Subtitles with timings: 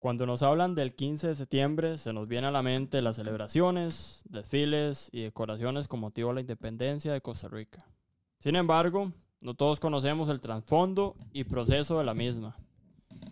[0.00, 4.22] Cuando nos hablan del 15 de septiembre, se nos viene a la mente las celebraciones,
[4.28, 7.84] desfiles y decoraciones con motivo de la independencia de Costa Rica.
[8.38, 12.56] Sin embargo, no todos conocemos el trasfondo y proceso de la misma.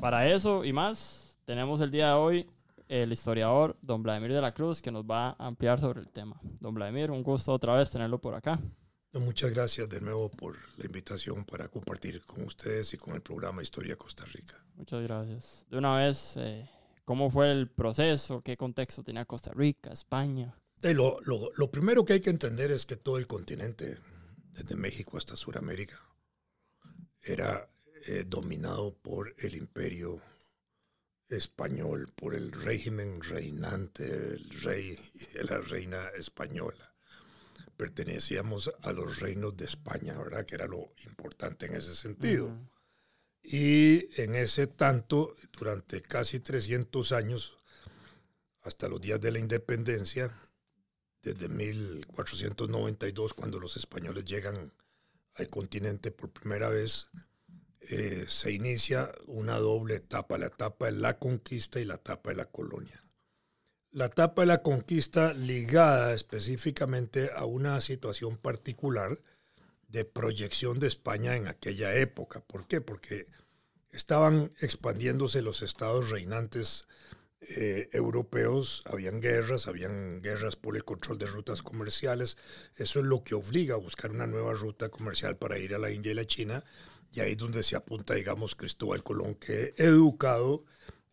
[0.00, 2.50] Para eso y más, tenemos el día de hoy
[2.88, 6.40] el historiador don Vladimir de la Cruz que nos va a ampliar sobre el tema.
[6.58, 8.58] Don Vladimir, un gusto otra vez tenerlo por acá.
[9.21, 13.62] Muchas gracias de nuevo por la invitación para compartir con ustedes y con el programa
[13.62, 14.62] Historia Costa Rica.
[14.74, 15.65] Muchas gracias.
[15.71, 16.69] De una vez, eh,
[17.05, 18.42] ¿cómo fue el proceso?
[18.42, 20.55] ¿Qué contexto tenía Costa Rica, España?
[20.83, 23.98] lo, lo, lo, primero que hay que entender es que todo el continente,
[24.52, 25.98] desde México hasta Sudamérica,
[27.23, 27.69] era
[28.06, 30.20] eh, dominado por el imperio
[31.28, 36.95] español, por el régimen reinante, el rey y la reina española.
[37.77, 40.47] Pertenecíamos a los reinos de España, ¿verdad?
[40.47, 42.51] Que era lo importante en ese sentido.
[43.43, 47.59] Y en ese tanto, durante casi 300 años,
[48.62, 50.34] hasta los días de la independencia,
[51.23, 54.72] desde 1492, cuando los españoles llegan
[55.34, 57.11] al continente por primera vez,
[57.81, 62.37] eh, se inicia una doble etapa, la etapa de la conquista y la etapa de
[62.37, 63.00] la colonia.
[63.92, 69.19] La etapa de la conquista ligada específicamente a una situación particular
[69.89, 72.41] de proyección de España en aquella época.
[72.41, 72.81] ¿Por qué?
[72.81, 73.27] Porque
[73.91, 76.87] estaban expandiéndose los estados reinantes
[77.41, 82.37] eh, europeos, habían guerras, habían guerras por el control de rutas comerciales.
[82.77, 85.91] Eso es lo que obliga a buscar una nueva ruta comercial para ir a la
[85.91, 86.65] India y la China
[87.17, 90.65] y ahí es donde se apunta, digamos, Cristóbal Colón, que educado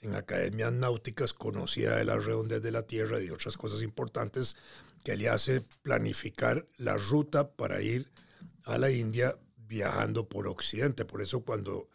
[0.03, 4.55] en academias náuticas, conocía de las redondeas de la Tierra y otras cosas importantes,
[5.03, 8.09] que le hace planificar la ruta para ir
[8.63, 11.05] a la India viajando por Occidente.
[11.05, 11.89] Por eso cuando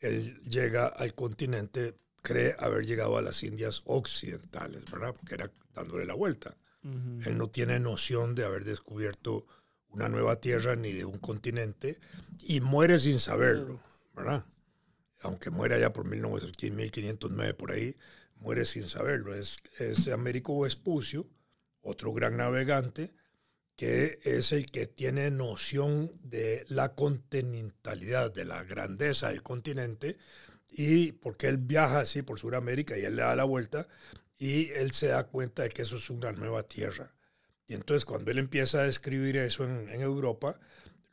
[0.00, 5.14] él llega al continente, cree haber llegado a las Indias occidentales, ¿verdad?
[5.14, 6.56] Porque era dándole la vuelta.
[6.84, 9.46] Él no tiene noción de haber descubierto
[9.90, 12.00] una nueva tierra ni de un continente
[12.42, 13.80] y muere sin saberlo,
[14.16, 14.44] ¿verdad?
[15.22, 17.96] Aunque muera ya por 1509 por ahí,
[18.36, 19.34] muere sin saberlo.
[19.34, 21.28] Es, es Américo Vespucio,
[21.80, 23.14] otro gran navegante,
[23.76, 30.18] que es el que tiene noción de la continentalidad, de la grandeza del continente,
[30.70, 33.88] y porque él viaja así por Sudamérica y él le da la vuelta,
[34.38, 37.12] y él se da cuenta de que eso es una nueva tierra
[37.72, 40.58] y entonces cuando él empieza a describir eso en, Europa,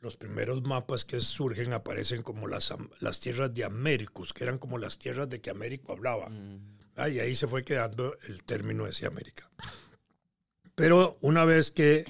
[0.00, 4.78] los primeros mapas que surgen aparecen como las, las tierras de Américos, que eran como
[4.78, 6.28] las tierras de que Américo hablaba.
[6.28, 6.78] Mm.
[6.96, 9.50] Ah, y ahí se fue quedando el término de América.
[10.74, 12.04] Pero una vez que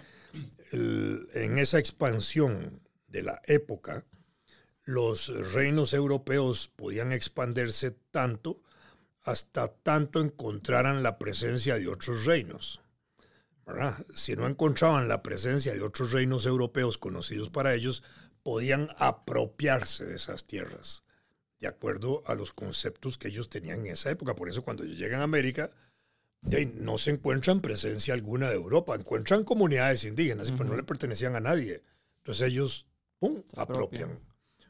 [0.73, 4.05] en esa expansión de la época,
[4.85, 8.63] los reinos europeos podían expandirse tanto
[9.23, 12.81] hasta tanto encontraran la presencia de otros reinos.
[14.15, 18.03] Si no encontraban la presencia de otros reinos europeos conocidos para ellos,
[18.43, 21.05] podían apropiarse de esas tierras,
[21.59, 24.35] de acuerdo a los conceptos que ellos tenían en esa época.
[24.35, 25.71] Por eso cuando ellos llegan a América,
[26.75, 31.41] no se encuentran presencia alguna de Europa, encuentran comunidades indígenas, pero no le pertenecían a
[31.41, 31.83] nadie.
[32.19, 32.87] Entonces ellos,
[33.19, 34.19] ¡pum!, apropian.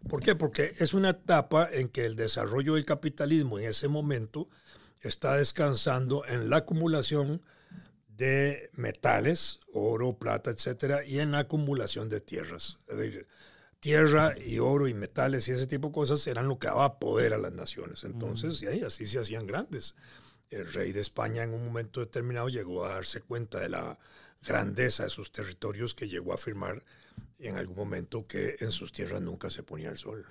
[0.09, 0.35] ¿Por qué?
[0.35, 4.49] Porque es una etapa en que el desarrollo del capitalismo en ese momento
[5.03, 7.43] está descansando en la acumulación
[8.21, 12.79] de metales, oro, plata, etcétera, y en la acumulación de tierras.
[12.87, 13.27] Es decir,
[13.81, 17.33] tierra y oro y metales y ese tipo de cosas eran lo que daba poder
[17.33, 18.05] a las naciones.
[18.05, 19.95] Entonces, y ahí así se hacían grandes.
[20.51, 23.99] El rey de España en un momento determinado llegó a darse cuenta de la
[24.43, 26.85] grandeza de sus territorios que llegó a afirmar
[27.39, 30.27] en algún momento que en sus tierras nunca se ponía el sol.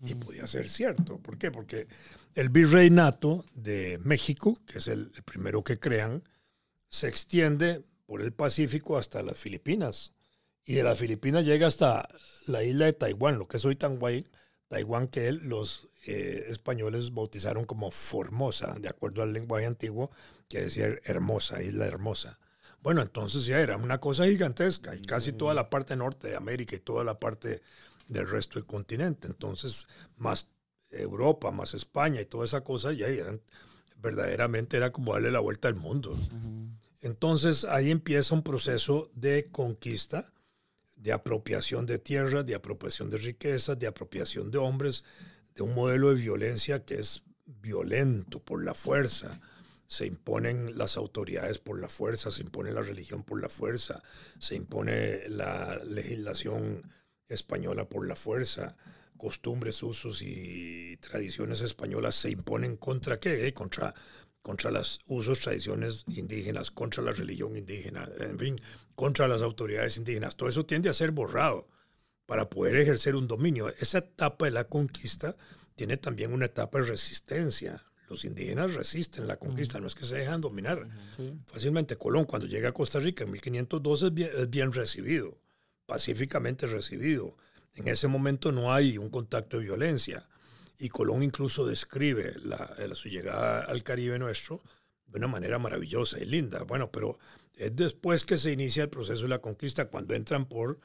[0.00, 1.18] Y podía ser cierto.
[1.18, 1.52] ¿Por qué?
[1.52, 1.86] Porque
[2.34, 6.24] el virreinato de México, que es el primero que crean,
[6.88, 10.12] se extiende por el Pacífico hasta las Filipinas.
[10.64, 12.08] Y de las Filipinas llega hasta
[12.46, 14.26] la isla de Taiwán, lo que es hoy Taiwán,
[14.68, 20.10] Taiwán que los eh, españoles bautizaron como Formosa, de acuerdo al lenguaje antiguo,
[20.48, 22.38] que decía hermosa, isla hermosa.
[22.82, 26.76] Bueno, entonces ya era una cosa gigantesca y casi toda la parte norte de América
[26.76, 27.62] y toda la parte
[28.06, 29.26] del resto del continente.
[29.26, 29.86] Entonces,
[30.16, 30.46] más
[30.90, 33.40] Europa, más España y toda esa cosa ya eran
[34.00, 36.16] verdaderamente era como darle la vuelta al mundo.
[37.00, 40.32] Entonces ahí empieza un proceso de conquista,
[40.96, 45.04] de apropiación de tierra, de apropiación de riquezas, de apropiación de hombres,
[45.54, 49.40] de un modelo de violencia que es violento por la fuerza.
[49.86, 54.02] Se imponen las autoridades por la fuerza, se impone la religión por la fuerza,
[54.38, 56.82] se impone la legislación
[57.28, 58.76] española por la fuerza,
[59.18, 63.46] costumbres, usos y tradiciones españolas se imponen contra qué?
[63.46, 63.94] Eh, contra,
[64.40, 68.56] contra los usos, tradiciones indígenas, contra la religión indígena, en fin,
[68.94, 70.36] contra las autoridades indígenas.
[70.36, 71.68] Todo eso tiende a ser borrado
[72.24, 73.68] para poder ejercer un dominio.
[73.78, 75.36] Esa etapa de la conquista
[75.74, 77.84] tiene también una etapa de resistencia.
[78.08, 80.88] Los indígenas resisten la conquista, no es que se dejan dominar
[81.46, 81.96] fácilmente.
[81.96, 85.38] Colón, cuando llega a Costa Rica en 1512, es bien recibido,
[85.86, 87.36] pacíficamente recibido
[87.78, 90.28] en ese momento no hay un contacto de violencia.
[90.78, 94.62] Y Colón incluso describe la, su llegada al Caribe nuestro
[95.06, 96.64] de una manera maravillosa y linda.
[96.64, 97.18] Bueno, pero
[97.54, 100.80] es después que se inicia el proceso de la conquista, cuando entran por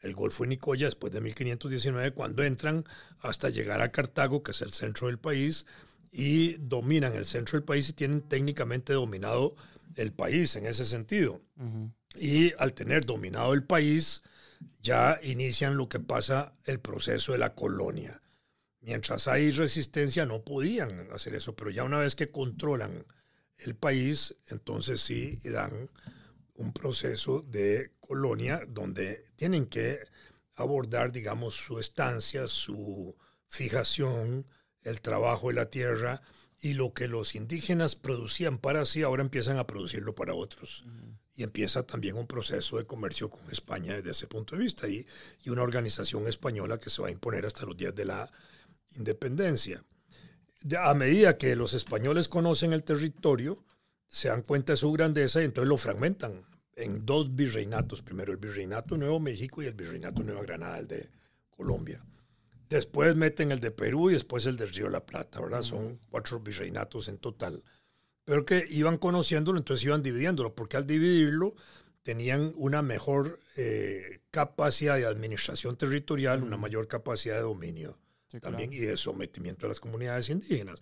[0.00, 2.84] el Golfo de Nicoya, después de 1519, cuando entran
[3.18, 5.66] hasta llegar a Cartago, que es el centro del país,
[6.12, 9.56] y dominan el centro del país y tienen técnicamente dominado
[9.96, 11.40] el país en ese sentido.
[12.14, 14.22] Y al tener dominado el país,
[14.80, 18.22] ya inician lo que pasa el proceso de la colonia.
[18.80, 23.04] Mientras hay resistencia no podían hacer eso, pero ya una vez que controlan
[23.58, 25.90] el país, entonces sí dan
[26.54, 30.00] un proceso de colonia donde tienen que
[30.54, 33.16] abordar, digamos, su estancia, su
[33.48, 34.46] fijación,
[34.82, 36.22] el trabajo de la tierra
[36.60, 40.84] y lo que los indígenas producían para sí, ahora empiezan a producirlo para otros
[41.36, 45.06] y empieza también un proceso de comercio con España desde ese punto de vista y,
[45.44, 48.30] y una organización española que se va a imponer hasta los días de la
[48.96, 49.84] independencia.
[50.78, 53.62] a medida que los españoles conocen el territorio,
[54.08, 58.00] se dan cuenta de su grandeza y entonces lo fragmentan en dos virreinatos.
[58.00, 61.10] Primero el virreinato Nuevo México y el virreinato Nueva Granada, el de
[61.50, 62.02] Colombia.
[62.68, 65.62] Después meten el de Perú y después el del Río de la Plata, ¿verdad?
[65.62, 67.62] Son cuatro virreinatos en total
[68.26, 71.54] pero que iban conociéndolo, entonces iban dividiéndolo, porque al dividirlo
[72.02, 77.96] tenían una mejor eh, capacidad de administración territorial, una mayor capacidad de dominio
[78.42, 80.80] también y de sometimiento a las comunidades indígenas.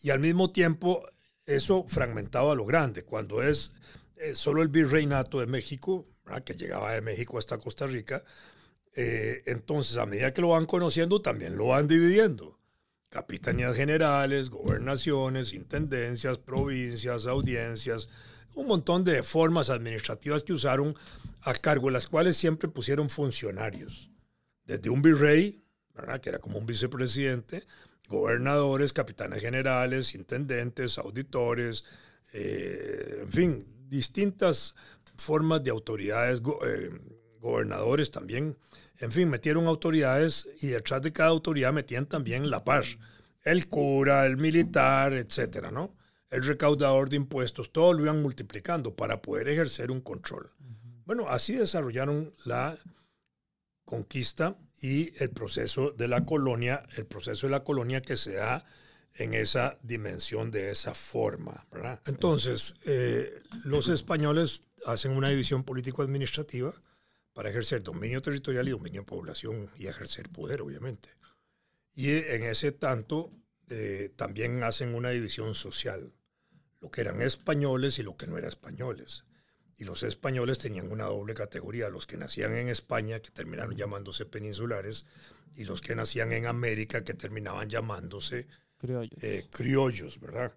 [0.00, 1.08] Y al mismo tiempo,
[1.46, 3.02] eso fragmentaba a lo grande.
[3.02, 3.72] Cuando es
[4.34, 6.06] solo el virreinato de México,
[6.44, 8.22] que llegaba de México hasta Costa Rica,
[8.94, 12.58] eh, entonces a medida que lo van conociendo, también lo van dividiendo
[13.14, 18.08] capitanías generales, gobernaciones, intendencias, provincias, audiencias,
[18.56, 20.96] un montón de formas administrativas que usaron
[21.42, 24.10] a cargo las cuales siempre pusieron funcionarios,
[24.64, 25.62] desde un virrey,
[26.20, 27.68] que era como un vicepresidente,
[28.08, 31.84] gobernadores, capitanes generales, intendentes, auditores,
[32.32, 34.74] eh, en fin, distintas
[35.16, 36.90] formas de autoridades, eh,
[37.38, 38.56] gobernadores también,
[38.98, 42.98] en fin, metieron autoridades y detrás de cada autoridad metían también la paz.
[43.42, 45.96] El cura, el militar, etcétera, ¿no?
[46.30, 50.50] El recaudador de impuestos, todo lo iban multiplicando para poder ejercer un control.
[51.04, 52.78] Bueno, así desarrollaron la
[53.84, 58.64] conquista y el proceso de la colonia, el proceso de la colonia que se da
[59.14, 61.66] en esa dimensión, de esa forma.
[61.70, 62.00] ¿verdad?
[62.06, 66.74] Entonces, eh, los españoles hacen una división político-administrativa
[67.34, 71.10] para ejercer dominio territorial y dominio de población y ejercer poder, obviamente.
[71.92, 73.32] Y en ese tanto
[73.68, 76.12] eh, también hacen una división social,
[76.80, 79.24] lo que eran españoles y lo que no eran españoles.
[79.76, 84.26] Y los españoles tenían una doble categoría, los que nacían en España, que terminaron llamándose
[84.26, 85.04] peninsulares,
[85.56, 88.46] y los que nacían en América, que terminaban llamándose
[88.78, 90.52] criollos, eh, criollos ¿verdad?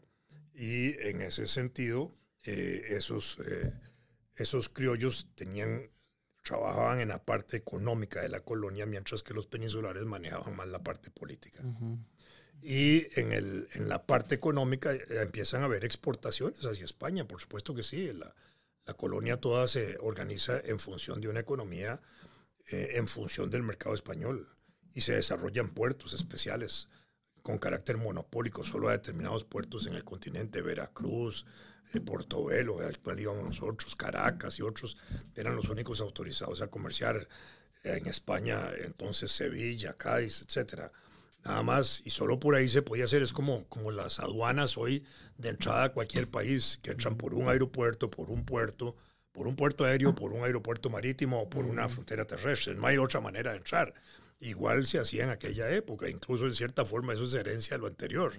[0.53, 3.37] Y en ese sentido, eh, esos,
[4.35, 5.89] esos criollos tenían
[6.47, 10.79] trabajaban en la parte económica de la colonia, mientras que los peninsulares manejaban más la
[10.79, 11.61] parte política.
[12.61, 17.39] Y en, el, en la parte económica eh, empiezan a haber exportaciones hacia España, por
[17.41, 18.11] supuesto que sí.
[18.13, 18.33] La,
[18.85, 22.01] la colonia toda se organiza en función de una economía,
[22.67, 24.47] eh, en función del mercado español.
[24.93, 26.87] Y se desarrollan puertos especiales
[27.43, 31.45] con carácter monopólico, solo a determinados puertos en el continente, Veracruz,
[32.05, 34.97] Portobelo, al cual íbamos nosotros, Caracas y otros,
[35.35, 37.27] eran los únicos autorizados a comerciar
[37.83, 40.91] en España, entonces Sevilla, Cádiz, etcétera.
[41.43, 45.05] Nada más, y solo por ahí se podía hacer, es como, como las aduanas hoy
[45.37, 48.95] de entrada a cualquier país, que entran por un aeropuerto, por un puerto,
[49.31, 52.75] por un puerto aéreo, por un aeropuerto marítimo o por una frontera terrestre.
[52.75, 53.93] No hay otra manera de entrar
[54.39, 56.09] igual se hacía en aquella época.
[56.09, 58.33] Incluso en cierta forma eso es herencia de lo anterior.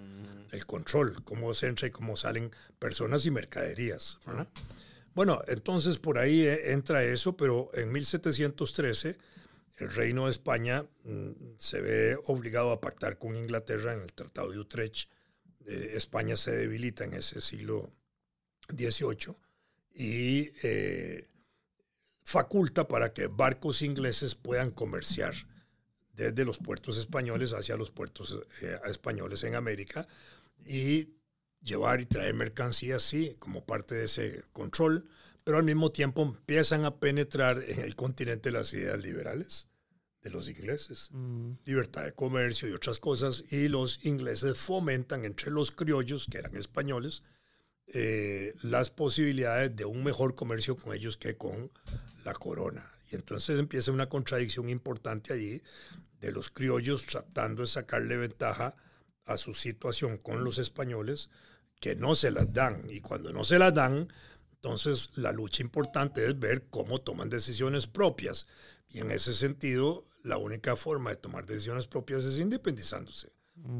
[0.51, 4.19] El control, cómo se entra y cómo salen personas y mercaderías.
[5.13, 9.17] Bueno, entonces por ahí eh, entra eso, pero en 1713
[9.77, 14.51] el reino de España mm, se ve obligado a pactar con Inglaterra en el Tratado
[14.51, 15.09] de Utrecht.
[15.65, 17.91] Eh, España se debilita en ese siglo
[18.69, 19.35] XVIII
[19.95, 21.27] y eh,
[22.23, 25.33] faculta para que barcos ingleses puedan comerciar
[26.19, 30.07] desde los puertos españoles hacia los puertos eh, españoles en América
[30.65, 31.09] y
[31.61, 35.05] llevar y traer mercancías, sí, como parte de ese control,
[35.43, 39.67] pero al mismo tiempo empiezan a penetrar en el continente las ideas liberales
[40.21, 41.53] de los ingleses, Mm.
[41.63, 46.57] libertad de comercio y otras cosas, y los ingleses fomentan entre los criollos, que eran
[46.57, 47.23] españoles,
[47.87, 51.71] eh, las posibilidades de un mejor comercio con ellos que con
[52.25, 52.91] la corona.
[53.11, 55.63] Y entonces empieza una contradicción importante allí
[56.19, 58.75] de los criollos tratando de sacarle ventaja
[59.25, 61.29] a su situación con los españoles,
[61.79, 62.89] que no se las dan.
[62.89, 64.11] Y cuando no se las dan,
[64.53, 68.47] entonces la lucha importante es ver cómo toman decisiones propias.
[68.89, 73.31] Y en ese sentido, la única forma de tomar decisiones propias es independizándose.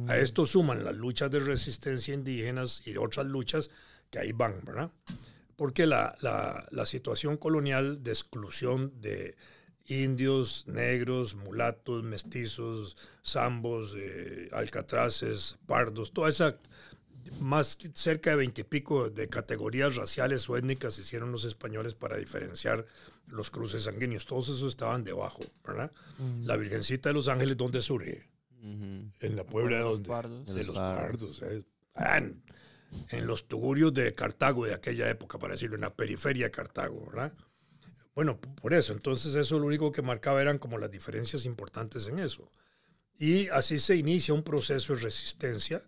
[0.08, 3.70] A esto suman las luchas de resistencia indígenas y otras luchas
[4.10, 4.92] que ahí van, ¿verdad?
[5.56, 9.36] Porque la, la, la situación colonial de exclusión de
[9.90, 16.58] indios, negros, mulatos, mestizos, zambos, eh, alcatraces, pardos, toda esa
[17.42, 22.86] más cerca de veintipico de categorías raciales o étnicas hicieron los españoles para diferenciar
[23.28, 24.26] los cruces sanguíneos.
[24.26, 25.92] Todos esos estaban debajo, ¿verdad?
[26.44, 28.28] La Virgencita de los Ángeles, ¿dónde surge?
[28.62, 30.10] En la Puebla de los donde?
[30.10, 30.56] pardos.
[30.56, 31.42] De los pardos.
[31.44, 31.64] eh.
[31.96, 32.42] En,
[33.10, 37.06] en los tugurios de Cartago de aquella época, para decirlo, en la periferia de Cartago,
[37.08, 37.34] ¿verdad?
[38.20, 42.20] Bueno, por eso, entonces eso lo único que marcaba eran como las diferencias importantes en
[42.20, 42.52] eso.
[43.18, 45.82] Y así se inicia un proceso de resistencia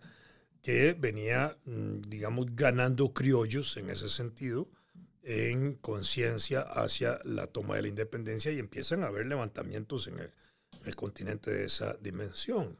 [0.63, 4.69] que venía, mm, digamos, ganando criollos en ese sentido,
[5.23, 10.31] en conciencia hacia la toma de la independencia y empiezan a haber levantamientos en el,
[10.79, 12.79] en el continente de esa dimensión.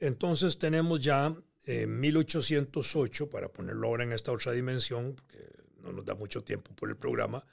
[0.00, 5.50] Entonces tenemos ya en 1808, para ponerlo ahora en esta otra dimensión, porque
[5.82, 7.44] no nos da mucho tiempo por el programa,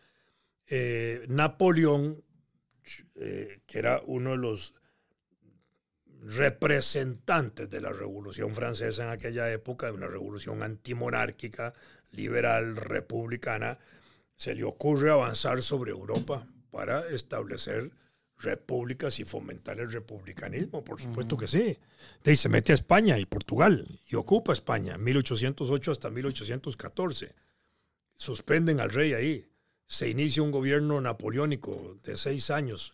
[0.73, 2.23] eh, Napoleón,
[3.15, 4.73] eh, que era uno de los
[6.23, 11.73] representantes de la Revolución Francesa en aquella época, de una revolución antimonárquica,
[12.11, 13.79] liberal, republicana,
[14.37, 17.91] se le ocurre avanzar sobre Europa para establecer
[18.37, 21.77] repúblicas y fomentar el republicanismo, por supuesto que sí.
[22.25, 27.35] Ahí se mete a España y Portugal y ocupa España, 1808 hasta 1814.
[28.15, 29.50] Suspenden al rey ahí.
[29.91, 32.93] Se inicia un gobierno napoleónico de seis años.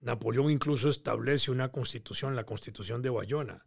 [0.00, 3.66] Napoleón incluso establece una constitución, la constitución de Bayona.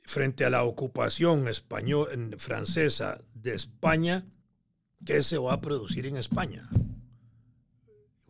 [0.00, 4.24] Frente a la ocupación español, francesa de España,
[5.04, 6.66] ¿qué se va a producir en España?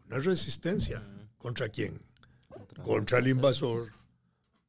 [0.06, 1.00] Una resistencia.
[1.38, 2.02] ¿Contra quién?
[2.48, 3.92] Contra- contra el invasor,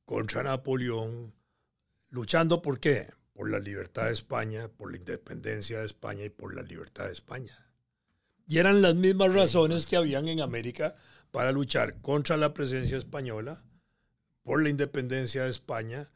[0.05, 1.33] contra Napoleón,
[2.11, 3.09] luchando por qué?
[3.33, 7.13] Por la libertad de España, por la independencia de España y por la libertad de
[7.13, 7.66] España.
[8.47, 10.95] Y eran las mismas razones que habían en América
[11.31, 13.61] para luchar contra la presencia española,
[14.41, 16.09] por la independencia de España,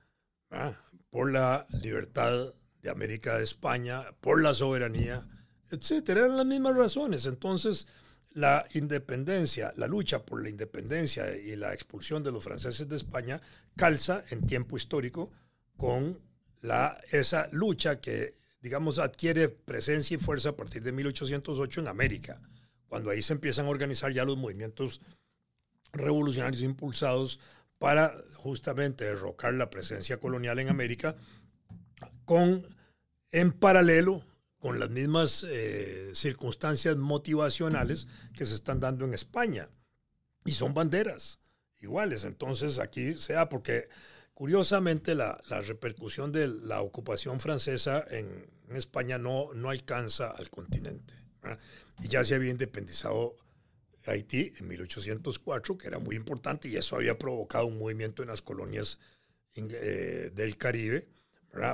[0.50, 0.74] ¿ah?
[1.10, 5.28] por la libertad de América de España, por la soberanía,
[5.70, 6.22] etcétera.
[6.22, 7.26] Eran las mismas razones.
[7.26, 7.86] Entonces,
[8.30, 13.42] la independencia, la lucha por la independencia y la expulsión de los franceses de España
[13.76, 15.32] calza en tiempo histórico
[15.76, 16.18] con
[16.62, 22.42] la, esa lucha que, digamos, adquiere presencia y fuerza a partir de 1808 en América,
[22.88, 25.02] cuando ahí se empiezan a organizar ya los movimientos
[25.92, 27.40] revolucionarios impulsados
[27.80, 31.16] para justamente derrocar la presencia colonial en América,
[32.26, 32.66] con,
[33.32, 34.24] en paralelo
[34.60, 39.70] con las mismas eh, circunstancias motivacionales que se están dando en España.
[40.46, 41.40] Y son banderas
[41.80, 42.26] iguales.
[42.26, 43.90] Entonces aquí sea porque
[44.42, 51.14] curiosamente la, la repercusión de la ocupación francesa en, España no, no alcanza al continente.
[52.02, 53.36] Y ya se había independizado
[54.08, 58.42] Haití en 1804, que era muy importante, y eso había provocado un movimiento en las
[58.42, 58.98] colonias
[59.54, 61.08] eh, del Caribe.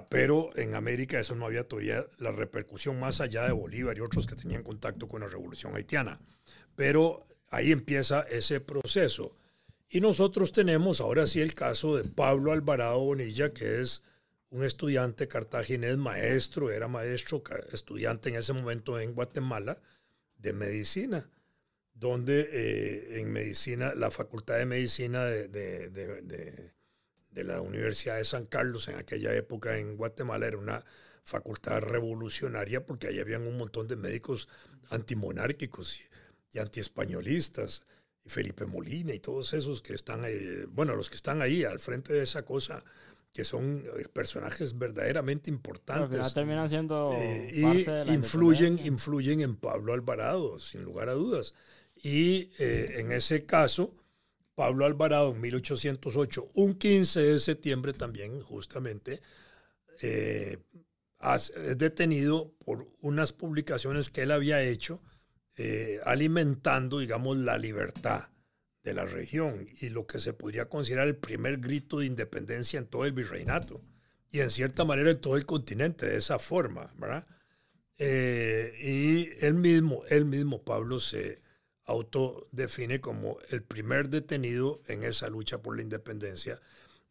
[0.09, 4.27] Pero en América eso no había todavía la repercusión más allá de Bolívar y otros
[4.27, 6.19] que tenían contacto con la revolución haitiana.
[6.75, 9.37] Pero ahí empieza ese proceso.
[9.89, 14.03] Y nosotros tenemos ahora sí el caso de Pablo Alvarado Bonilla, que es
[14.49, 17.41] un estudiante cartaginés, maestro, era maestro,
[17.71, 19.81] estudiante en ese momento en Guatemala
[20.37, 21.29] de medicina,
[21.93, 28.45] donde eh, en medicina, la Facultad de Medicina de, de, de, la Universidad de San
[28.45, 30.83] Carlos en aquella época en Guatemala era una
[31.23, 34.49] facultad revolucionaria porque ahí habían un montón de médicos
[34.89, 36.03] antimonárquicos y,
[36.57, 37.85] y antiespañolistas,
[38.27, 42.13] Felipe Molina y todos esos que están ahí, bueno, los que están ahí al frente
[42.13, 42.83] de esa cosa,
[43.33, 46.19] que son personajes verdaderamente importantes.
[46.19, 51.09] Al terminan siendo eh, y parte de la influyen, influyen en Pablo Alvarado, sin lugar
[51.09, 51.53] a dudas.
[51.95, 53.93] Y eh, en ese caso,
[54.55, 59.21] Pablo Alvarado en 1808, un 15 de septiembre también, justamente,
[60.01, 60.57] eh,
[61.35, 65.01] es detenido por unas publicaciones que él había hecho
[65.57, 68.29] eh, alimentando, digamos, la libertad
[68.83, 72.85] de la región y lo que se podría considerar el primer grito de independencia en
[72.85, 73.81] todo el virreinato
[74.31, 77.25] y en cierta manera en todo el continente, de esa forma, ¿verdad?
[77.97, 81.41] Eh, y él mismo, él mismo, Pablo, se
[81.85, 86.61] autodefine como el primer detenido en esa lucha por la independencia.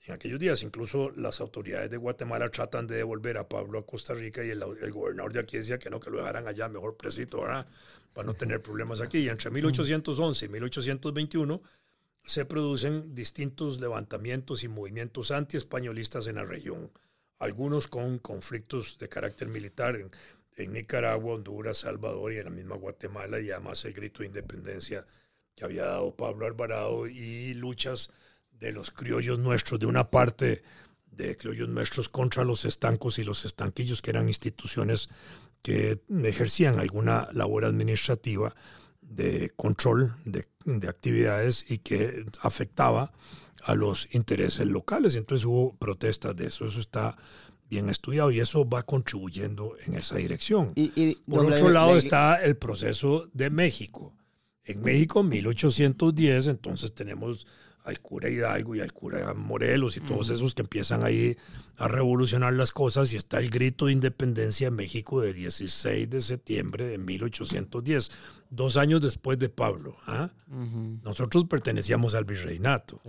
[0.04, 4.14] En aquellos días, incluso las autoridades de Guatemala tratan de devolver a Pablo a Costa
[4.14, 4.60] Rica y el,
[4.92, 7.66] gobernador de aquí decía que no, que lo dejaran allá, mejor presito, ¿verdad?
[8.16, 9.18] Para no tener problemas aquí.
[9.18, 11.62] Y entre 1811 y 1821
[12.24, 16.90] se producen distintos levantamientos y movimientos anti-españolistas en la región,
[17.38, 20.10] algunos con conflictos de carácter militar en,
[20.56, 25.06] en Nicaragua, Honduras, Salvador y en la misma Guatemala, y además el grito de independencia
[25.54, 28.10] que había dado Pablo Alvarado y luchas
[28.50, 30.62] de los criollos nuestros, de una parte
[31.04, 35.10] de criollos nuestros contra los estancos y los estanquillos, que eran instituciones
[35.62, 38.54] que ejercían alguna labor administrativa
[39.00, 43.12] de control de, de actividades y que afectaba
[43.64, 45.16] a los intereses locales.
[45.16, 46.66] Entonces hubo protestas de eso.
[46.66, 47.16] Eso está
[47.68, 50.72] bien estudiado y eso va contribuyendo en esa dirección.
[50.74, 54.14] Y, Por otro lado está el proceso de México.
[54.64, 57.46] En México, 1810, entonces tenemos
[57.86, 61.36] al cura Hidalgo y al cura Morelos y todos esos que empiezan ahí
[61.76, 66.20] a revolucionar las cosas y está el grito de independencia en México de 16 de
[66.20, 68.10] septiembre de 1810,
[68.50, 69.96] dos años después de Pablo.
[70.06, 70.30] ¿ah?
[71.04, 73.00] Nosotros pertenecíamos al virreinato.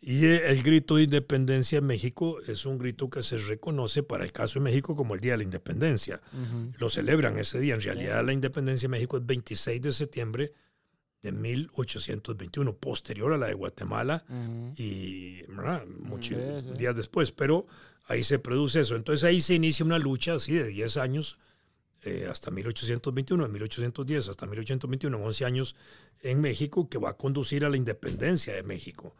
[0.00, 4.32] Y el grito de independencia en México es un grito que se reconoce para el
[4.32, 6.22] caso de México como el Día de la Independencia.
[6.78, 7.74] Lo celebran ese día.
[7.74, 10.52] En realidad la independencia de México es 26 de septiembre
[11.24, 14.24] de 1821, posterior a la de Guatemala
[14.76, 15.40] y
[16.00, 17.32] muchos días después.
[17.32, 17.66] Pero
[18.04, 18.94] ahí se produce eso.
[18.94, 21.38] Entonces ahí se inicia una lucha así de 10 años.
[22.02, 25.74] Eh, hasta 1821, de 1810 hasta 1821, 11 años
[26.20, 29.16] en México, que va a conducir a la independencia de México.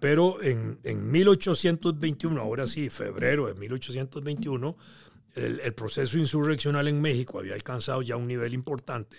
[0.00, 4.76] Pero en, en, 1821, ahora sí, febrero de 1821,
[5.36, 9.18] el, el, proceso insurreccional en México había alcanzado ya un nivel importante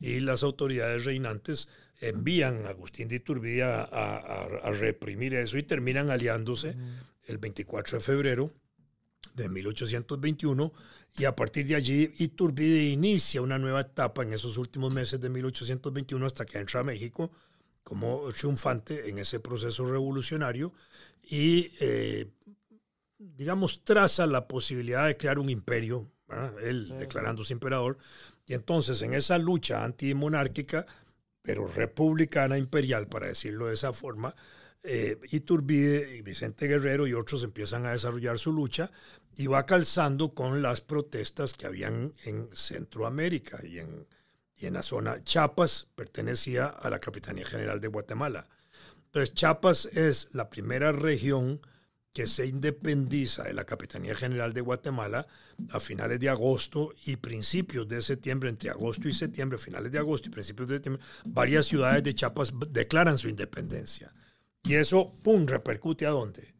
[0.00, 1.68] y las autoridades reinantes
[2.00, 6.76] envían a Agustín de Iturbide a, a, reprimir eso y terminan aliándose
[7.26, 8.52] el 24 de febrero
[9.34, 10.72] de 1821
[11.16, 15.30] y a partir de allí Iturbide inicia una nueva etapa en esos últimos meses de
[15.30, 17.30] 1821 hasta que entra a México
[17.84, 20.72] como triunfante en ese proceso revolucionario
[21.22, 22.30] y, eh,
[23.18, 26.10] digamos, traza la posibilidad de crear un imperio,
[26.62, 27.98] él declarándose emperador.
[28.46, 30.86] Y entonces en esa lucha antimonárquica,
[31.42, 34.34] pero republicana imperial, para decirlo de esa forma,
[34.82, 38.90] eh, Iturbide y Vicente Guerrero y otros empiezan a desarrollar su lucha
[39.34, 44.06] y va calzando con las protestas que habían en Centroamérica y en,
[44.56, 45.24] y en la zona.
[45.24, 48.46] Chiapas pertenecía a la Capitanía General de Guatemala.
[49.06, 51.60] Entonces, Chiapas es la primera región
[52.14, 55.26] que se independiza de la Capitanía General de Guatemala
[55.70, 60.28] a finales de agosto y principios de septiembre, entre agosto y septiembre, finales de agosto
[60.28, 64.14] y principios de septiembre, varias ciudades de Chiapas declaran su independencia.
[64.62, 66.54] Y eso, ¡pum!, repercute a dónde?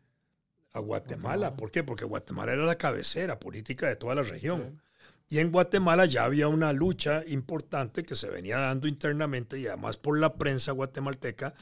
[0.72, 1.56] A Guatemala.
[1.56, 1.84] ¿Por qué?
[1.84, 4.82] Porque Guatemala era la cabecera política de toda la región.
[5.28, 9.96] Y en Guatemala ya había una lucha importante que se venía dando internamente y además
[9.98, 11.54] por la prensa guatemalteca.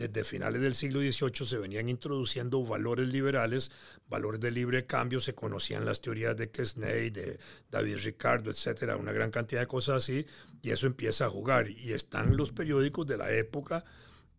[0.00, 3.70] Desde finales del siglo XVIII se venían introduciendo valores liberales,
[4.08, 7.38] valores de libre cambio, se conocían las teorías de Quesnay, de
[7.70, 10.26] David Ricardo, etcétera, una gran cantidad de cosas así,
[10.62, 11.68] y eso empieza a jugar.
[11.68, 13.84] Y están los periódicos de la época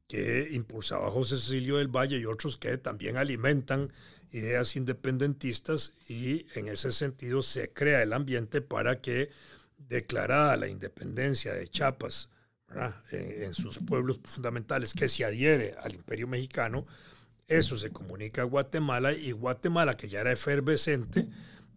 [0.08, 3.94] que impulsaba José Cecilio del Valle y otros que también alimentan
[4.32, 9.30] ideas independentistas y en ese sentido se crea el ambiente para que
[9.78, 12.32] declarada la independencia de Chiapas
[13.12, 16.86] en, sus pueblos fundamentales, que se adhiere al imperio mexicano,
[17.48, 21.28] eso se comunica a Guatemala y Guatemala, que ya era efervescente,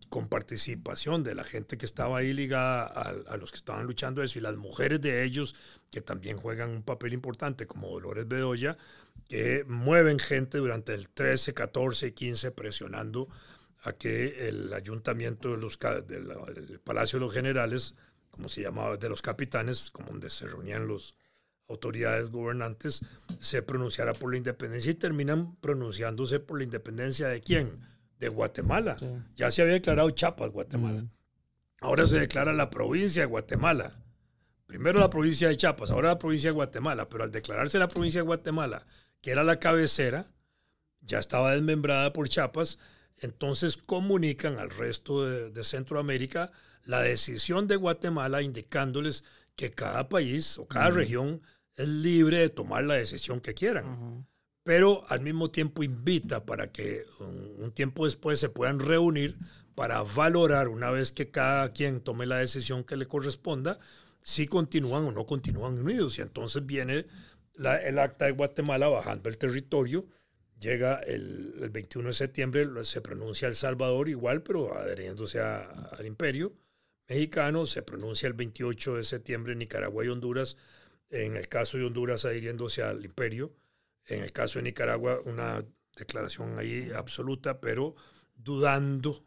[0.08, 4.38] con participación de la gente que estaba ahí ligada a, los que estaban luchando eso
[4.38, 5.56] y las mujeres de ellos
[5.90, 8.76] que también juegan un papel importante como Dolores Bedoya,
[9.28, 13.28] que mueven gente durante el 13, 14 y 15 presionando
[13.82, 17.94] a que el ayuntamiento del Palacio de los Generales,
[18.34, 21.14] como se llamaba, de los capitanes, como donde se reunían las
[21.68, 23.02] autoridades gobernantes,
[23.38, 27.80] se pronunciara por la independencia y terminan pronunciándose por la independencia de quién?
[28.18, 28.96] De Guatemala.
[29.36, 31.04] Ya se había declarado Chiapas, Guatemala.
[31.80, 33.92] Ahora se declara la provincia de Guatemala.
[34.66, 38.20] Primero la provincia de Chiapas, ahora la provincia de Guatemala, pero al declararse la provincia
[38.20, 38.84] de Guatemala
[39.20, 40.26] que era la cabecera,
[41.00, 42.78] ya estaba desmembrada por Chiapas,
[43.16, 46.52] entonces comunican al resto de, Centroamérica
[46.84, 49.24] la decisión de Guatemala indicándoles
[49.56, 51.42] que cada país o cada región
[51.76, 54.26] es libre de tomar la decisión que quieran.
[54.62, 59.36] Pero al mismo tiempo invita para que un, tiempo después se puedan reunir
[59.74, 63.78] para valorar, una vez que cada quien tome la decisión que le corresponda,
[64.22, 66.18] si continúan o no continúan unidos.
[66.18, 67.06] Y entonces viene
[67.56, 70.06] el acta de Guatemala bajando el territorio
[70.58, 76.54] llega el, 21 de septiembre, se pronuncia El Salvador igual, pero adheriéndose al imperio
[77.08, 80.56] mexicano, se pronuncia el 28 de septiembre Nicaragua y Honduras,
[81.10, 83.54] en el caso de Honduras adhiriéndose al imperio,
[84.06, 85.64] en el caso de Nicaragua una
[85.96, 87.94] declaración ahí absoluta, pero
[88.34, 89.24] dudando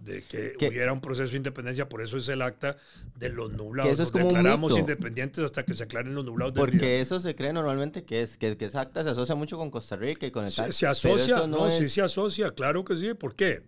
[0.00, 2.76] de que, hubiera un proceso de independencia, por eso es el acta
[3.16, 3.98] de los nublados.
[3.98, 8.22] Nos declaramos independientes hasta que se aclaren los nublados Porque eso se cree normalmente que
[8.22, 10.70] es que, que esa acta se asocia mucho con Costa Rica y con el Se,
[10.70, 13.14] se asocia, no, sí se asocia, claro que sí.
[13.14, 13.62] ¿Por qué?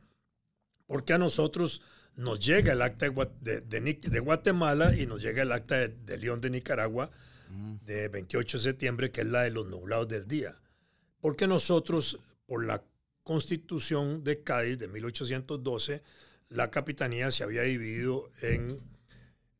[0.87, 1.81] Porque a nosotros
[2.17, 3.07] nos llega el acta
[3.41, 7.11] de, de, Guatemala y nos llega el acta de, León de Nicaragua
[7.51, 7.77] mm.
[7.85, 10.57] de 28 de septiembre, que es la de los nublados del día.
[11.21, 12.83] Porque nosotros, por la
[13.23, 16.03] constitución de Cádiz de 1812,
[16.49, 18.79] la capitanía se había dividido en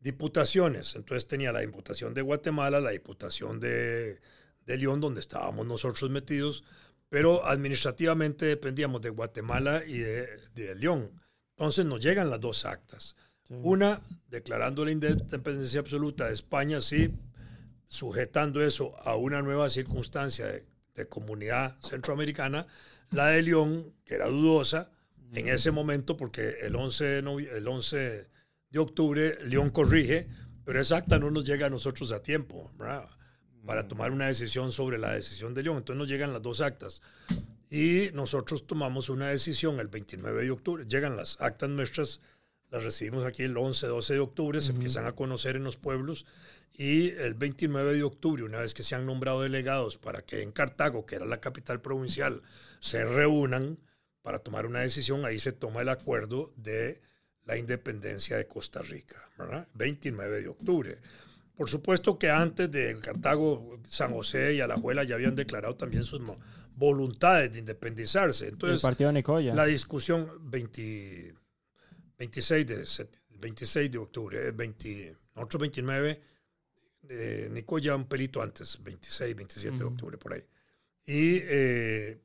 [0.01, 0.95] diputaciones.
[0.95, 4.21] Entonces tenía la diputación de Guatemala, la diputación de,
[4.67, 6.65] León, donde estábamos nosotros metidos,
[7.09, 11.11] pero administrativamente dependíamos de Guatemala y de, León.
[11.57, 13.17] Entonces nos llegan las dos actas.
[13.49, 17.15] Una declarando la independencia absoluta de España, sí,
[17.89, 22.67] sujetando eso a una nueva circunstancia de, de comunidad centroamericana,
[23.11, 24.91] la de León, que era dudosa
[25.33, 28.29] en ese momento, porque el 11 de, el 11
[28.71, 30.29] de octubre León corrige,
[30.65, 33.89] pero esa acta no nos llega a nosotros a tiempo para mm.
[33.89, 35.79] tomar una decisión sobre la decisión de León.
[35.79, 37.03] Entonces nos llegan las dos actas.
[37.77, 40.87] Y nosotros tomamos una decisión el 29 de octubre.
[40.89, 42.23] Llegan las actas nuestras,
[42.71, 46.25] las recibimos aquí el 11, 12 de octubre, se empiezan a conocer en los pueblos.
[46.73, 50.53] Y el 29 de octubre, una vez que se han nombrado delegados para que en
[50.53, 52.41] Cartago, que era la capital provincial,
[52.81, 53.79] se reúnan
[54.23, 57.03] para tomar una decisión, ahí se toma el acuerdo de
[57.45, 59.69] la independencia de Costa Rica, ¿verdad?
[59.75, 60.99] 29 de octubre.
[61.55, 66.23] Por supuesto que antes de Cartago, San José y Alajuela ya habían declarado también sus
[66.77, 68.49] voluntades de independizarse.
[68.49, 69.55] Entonces, el partido Nicoya.
[69.55, 72.87] La discusión 26, de,
[73.41, 76.21] 26 de octubre, 20, nosotros 29,
[77.09, 80.45] eh, Nicoya un pelito antes, 26, 27 de octubre, por ahí.
[81.07, 82.21] Y eh,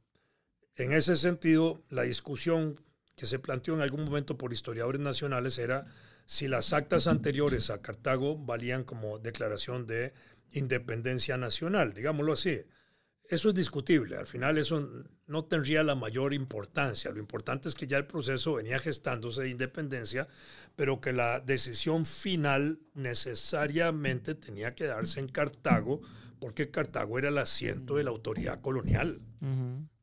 [0.75, 2.79] en ese sentido, la discusión
[3.15, 5.85] que se planteó en algún momento por historiadores nacionales era
[6.25, 10.13] si las actas anteriores a Cartago valían como declaración de
[10.53, 12.63] independencia nacional, digámoslo así.
[13.31, 17.11] Eso es discutible, al final eso no tendría la mayor importancia.
[17.11, 20.27] Lo importante es que ya el proceso venía gestándose de independencia,
[20.75, 26.01] pero que la decisión final necesariamente tenía que darse en Cartago,
[26.41, 29.21] porque Cartago era el asiento de la autoridad colonial.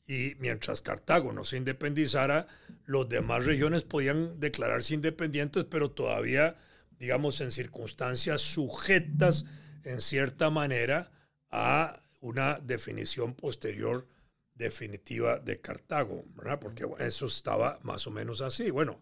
[0.07, 2.47] Y mientras Cartago no se independizara,
[2.87, 6.57] los demás regiones podían declararse independientes, pero todavía,
[6.99, 9.45] digamos, en circunstancias sujetas,
[9.85, 11.11] en cierta manera,
[11.51, 14.07] a una definición posterior
[14.55, 16.59] definitiva de Cartago, ¿verdad?
[16.59, 18.71] Porque eso estaba más o menos así.
[18.71, 19.01] Bueno,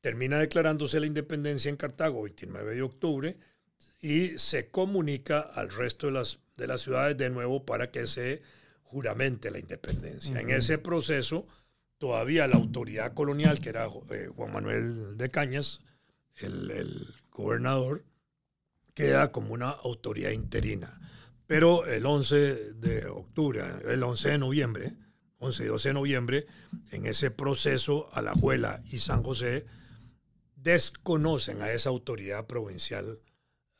[0.00, 3.36] termina declarándose la independencia en Cartago 29 de octubre
[4.00, 8.42] y se comunica al resto de las, de las ciudades de nuevo para que se
[8.82, 10.40] juramente la independencia.
[10.40, 11.46] En ese proceso,
[11.98, 15.80] todavía la autoridad colonial, que era eh, Juan Manuel de Cañas,
[16.36, 18.04] el, gobernador,
[18.94, 20.98] queda como una autoridad interina.
[21.48, 24.92] Pero el 11 de octubre, el 11 de noviembre,
[25.38, 26.46] 11 y 12 de noviembre,
[26.90, 29.64] en ese proceso, Alajuela y San José
[30.56, 33.22] desconocen a esa autoridad provincial,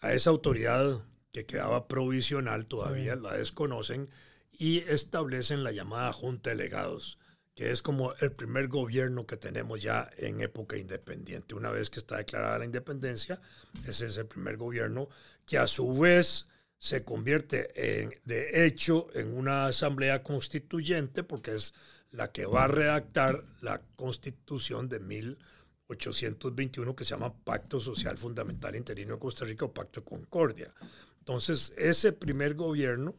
[0.01, 4.09] a esa autoridad que quedaba provisional todavía, la desconocen
[4.51, 7.19] y establecen la llamada Junta de Legados,
[7.55, 11.55] que es como el primer gobierno que tenemos ya en época independiente.
[11.55, 13.43] Una vez que está declarada la independencia,
[13.87, 15.11] ese es el primer gobierno
[15.45, 16.49] que a su vez
[16.79, 21.75] se convierte en, de hecho en una asamblea constituyente porque es
[22.11, 28.77] la que va a redactar la constitución de 1821 que se llama Pacto Social Fundamental
[28.77, 30.73] Interino de Costa Rica o Pacto de Concordia.
[31.19, 33.15] Entonces, ese primer gobierno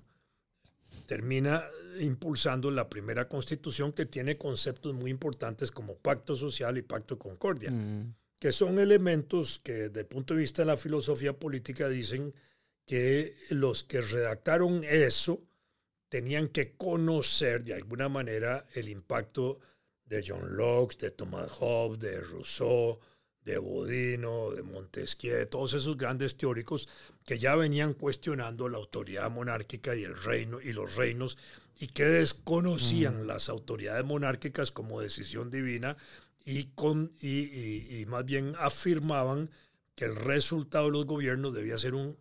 [1.06, 1.64] termina
[2.00, 7.20] impulsando la primera constitución que tiene conceptos muy importantes como pacto social y pacto de
[7.20, 8.16] concordia, mm.
[8.40, 12.34] que son elementos que desde el punto de vista de la filosofía política dicen
[12.90, 15.44] que los que redactaron eso
[16.10, 19.60] tenían que conocer de alguna manera el impacto
[20.06, 23.00] de John Locke, de Thomas Hobbes, de Rousseau,
[23.46, 26.90] de Bodino, de Montesquieu, todos esos grandes teóricos
[27.24, 31.38] que ya venían cuestionando la autoridad monárquica y el reino y los reinos
[31.80, 33.28] y que desconocían mm.
[33.28, 35.96] las autoridades monárquicas como decisión divina
[36.44, 39.52] y, con, y, más bien afirmaban
[39.94, 42.18] que el resultado de los gobiernos debía ser un,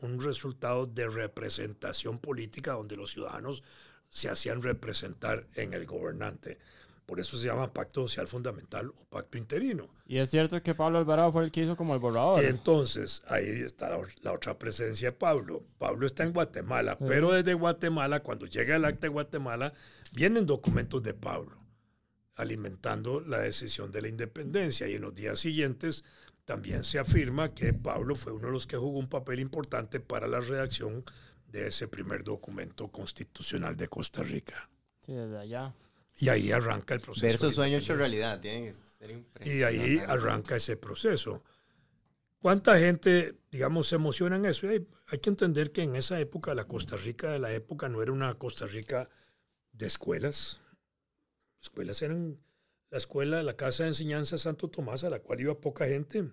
[0.00, 3.62] un resultado de representación política donde los ciudadanos
[4.08, 6.58] se hacían representar en el gobernante.
[7.06, 9.88] Por eso se llama pacto social fundamental o pacto interino.
[10.06, 12.44] Y es cierto que Pablo Alvarado fue el que hizo como el borrador.
[12.44, 13.88] Entonces, ahí está
[14.22, 15.64] la, otra presencia de Pablo.
[15.78, 19.72] Pablo está en Guatemala, pero desde Guatemala, cuando llega el acta de Guatemala,
[20.12, 21.58] vienen documentos de Pablo
[22.36, 24.86] alimentando la decisión de la independencia.
[24.88, 26.04] Y en los días siguientes
[26.50, 30.26] también se afirma que Pablo fue uno de los que jugó un papel importante para
[30.26, 31.04] la redacción
[31.46, 34.68] de ese primer documento constitucional de Costa Rica.
[34.98, 35.72] Sí, desde allá.
[36.18, 37.24] Y ahí arranca el proceso.
[37.24, 38.74] Ver esos sueños hecho realidad, tienen
[39.44, 41.44] Y ahí arranca ese proceso.
[42.40, 44.68] ¿Cuánta gente, digamos, se emociona en eso?
[44.68, 48.02] Hay, hay, que entender que en esa época, la Costa Rica de la época no
[48.02, 49.08] era una Costa Rica
[49.70, 50.60] de escuelas.
[51.62, 52.40] Escuelas eran
[52.90, 56.32] la escuela, la Casa de Enseñanza Santo Tomás, a la cual iba poca gente.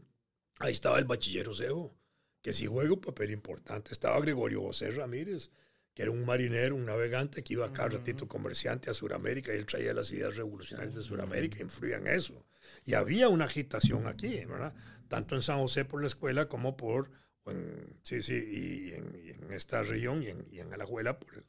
[0.60, 1.94] Ahí estaba el bachiller Oseo,
[2.42, 3.92] que sí juega un papel importante.
[3.92, 5.52] Estaba Gregorio José Ramírez,
[5.94, 9.66] que era un marinero, un navegante que iba acá, ratito comerciante a Sudamérica, y él
[9.66, 12.46] traía las ideas revolucionarias de Sudamérica, influían eso.
[12.86, 14.74] Y había una agitación aquí, ¿verdad?
[15.08, 17.12] Tanto en San José por la escuela como por,
[17.46, 21.46] en, sí, sí, y en, esta región y en, y en Alajuela por,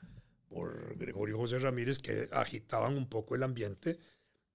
[0.48, 3.98] por Gregorio José Ramírez, que agitaban un poco el ambiente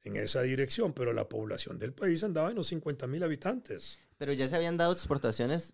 [0.04, 4.00] en esa dirección, pero la población del país andaba en los 50 mil habitantes.
[4.24, 5.74] Pero ya se habían dado exportaciones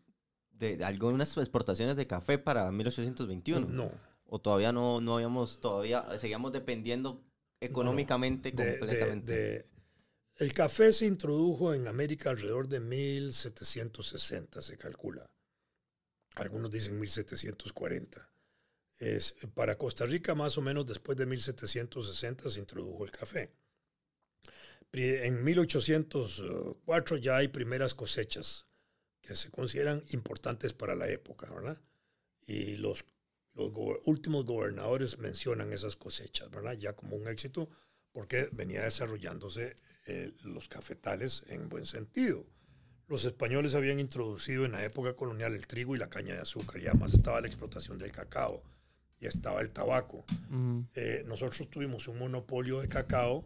[0.50, 3.68] de, algunas exportaciones de café para 1821.
[3.68, 3.92] No
[4.30, 7.24] o todavía no, no habíamos, todavía seguíamos dependiendo
[7.60, 9.68] económicamente completamente?
[10.36, 15.30] el café se introdujo en América alrededor de 1760, se calcula.
[16.36, 18.30] Algunos dicen 1740.
[19.00, 23.52] Es, para Costa Rica, más o menos después de 1760, se introdujo el café.
[24.92, 28.68] En 1804 ya hay primeras cosechas
[29.22, 31.80] que se consideran importantes para la época, ¿verdad?
[32.48, 33.06] Y los
[33.60, 33.72] los
[34.06, 36.74] últimos gobernadores mencionan esas cosechas, ¿verdad?
[36.74, 37.70] Ya como un éxito,
[38.12, 39.76] porque venía desarrollándose
[40.08, 42.46] eh, los cafetales en buen sentido.
[43.08, 46.82] Los españoles habían introducido en la época colonial el trigo y la caña de azúcar,
[46.82, 48.64] y además estaba la explotación del cacao,
[49.20, 50.24] y estaba el tabaco.
[50.96, 53.46] Eh, nosotros tuvimos un monopolio de cacao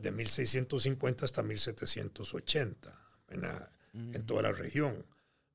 [0.00, 2.98] de 1650 hasta 1780
[3.30, 3.44] en,
[4.14, 5.04] en toda la región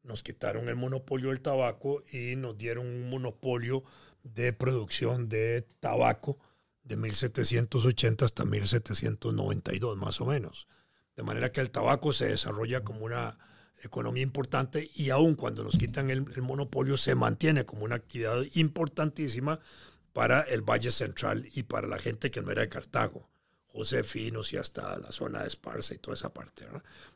[0.08, 3.84] nos quitaron el monopolio del tabaco y nos dieron un monopolio
[4.24, 6.40] de producción de tabaco
[6.84, 10.68] de 1780 hasta 1792, más o menos.
[11.16, 13.38] De manera que el tabaco se desarrolla como una
[13.84, 18.42] economía importante y aun cuando nos quitan el, el monopolio se mantiene como una actividad
[18.54, 19.60] importantísima
[20.14, 23.30] para el Valle Central y para la gente que no era de Cartago.
[23.78, 26.66] Josefinos y hasta la zona de Esparza y toda esa parte.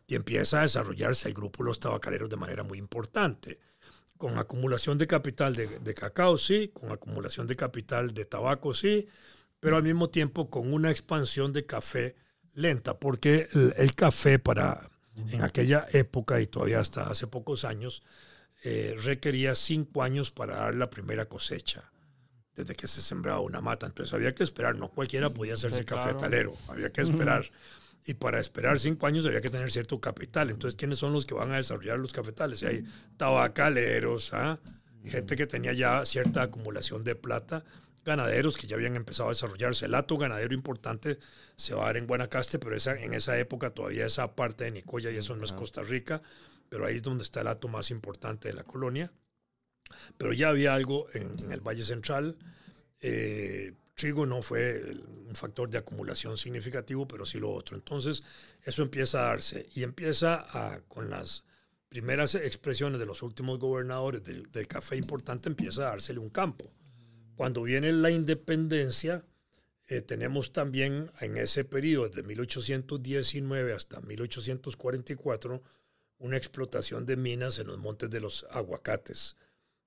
[0.05, 3.59] Y empieza a desarrollarse el grupo los tabacaleros de manera muy importante,
[4.17, 9.07] con acumulación de capital de, cacao, sí, con acumulación de capital de tabaco, sí,
[9.59, 12.15] pero al mismo tiempo con una expansión de café
[12.53, 18.03] lenta, porque el, café para en aquella época y todavía hasta hace pocos años
[18.63, 21.91] eh, requería cinco años para dar la primera cosecha
[22.55, 23.85] desde que se sembraba una mata.
[23.85, 27.45] Entonces había que esperar, no cualquiera podía hacerse cafetalero, había que esperar.
[28.05, 30.49] Y para esperar cinco años había que tener cierto capital.
[30.49, 32.61] Entonces, ¿quiénes son los que van a desarrollar los cafetales?
[32.63, 32.83] Y hay
[33.17, 34.59] tabacaleros, ¿ah?
[35.05, 37.63] gente que tenía ya cierta acumulación de plata,
[38.03, 39.85] ganaderos que ya habían empezado a desarrollarse.
[39.85, 41.19] El hato ganadero importante
[41.55, 44.71] se va a dar en Guanacaste, pero esa, en esa época todavía esa parte de
[44.71, 46.21] Nicoya y eso no es Costa Rica,
[46.69, 49.11] pero ahí es donde está el hato más importante de la colonia.
[50.17, 52.37] Pero ya había algo en, el Valle Central.
[52.99, 54.95] Eh, trigo no fue
[55.27, 57.75] un factor de acumulación significativo, pero sí lo otro.
[57.75, 58.23] Entonces,
[58.63, 61.43] eso empieza a darse y empieza a, con las
[61.87, 66.71] primeras expresiones de los últimos gobernadores del, café importante, empieza a dársele un campo.
[67.35, 69.23] Cuando viene la independencia,
[69.87, 75.61] eh, tenemos también en ese periodo, de 1819 hasta 1844,
[76.17, 79.35] una explotación de minas en los montes de los aguacates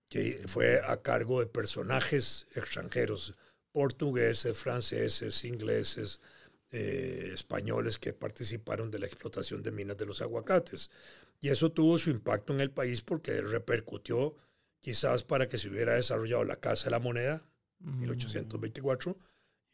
[0.09, 3.35] que fue a cargo de personajes extranjeros,
[3.73, 6.21] portugueses, franceses, ingleses,
[6.71, 10.91] eh, españoles que participaron de la explotación de minas de los aguacates.
[11.41, 14.35] Y eso tuvo su impacto en el país porque repercutió
[14.81, 17.43] quizás para que se hubiera desarrollado la Casa de la Moneda,
[17.79, 19.17] 1824,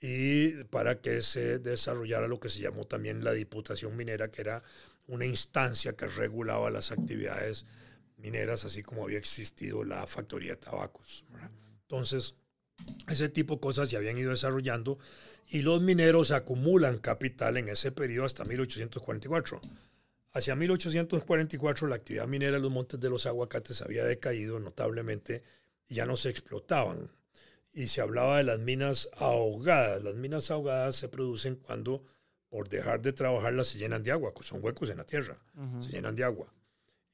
[0.00, 4.62] y para que se desarrollara lo que se llamó también la Diputación Minera, que era
[5.06, 7.66] una instancia que regulaba las actividades
[8.20, 11.24] mineras, así como había existido la factoría de tabacos.
[11.82, 12.34] Entonces,
[13.08, 14.98] ese tipo de cosas ya habían ido desarrollando
[15.48, 19.60] y los mineros acumulan capital en ese periodo hasta 1844.
[20.32, 25.42] Hacia 1844 la actividad minera en los montes de los aguacates había decaído notablemente
[25.88, 27.10] y ya no se explotaban.
[27.72, 30.02] Y se hablaba de las minas ahogadas.
[30.02, 32.04] Las minas ahogadas se producen cuando
[32.48, 35.38] por dejar de trabajarlas se llenan de agua, son huecos en la tierra,
[35.80, 36.52] se llenan de agua.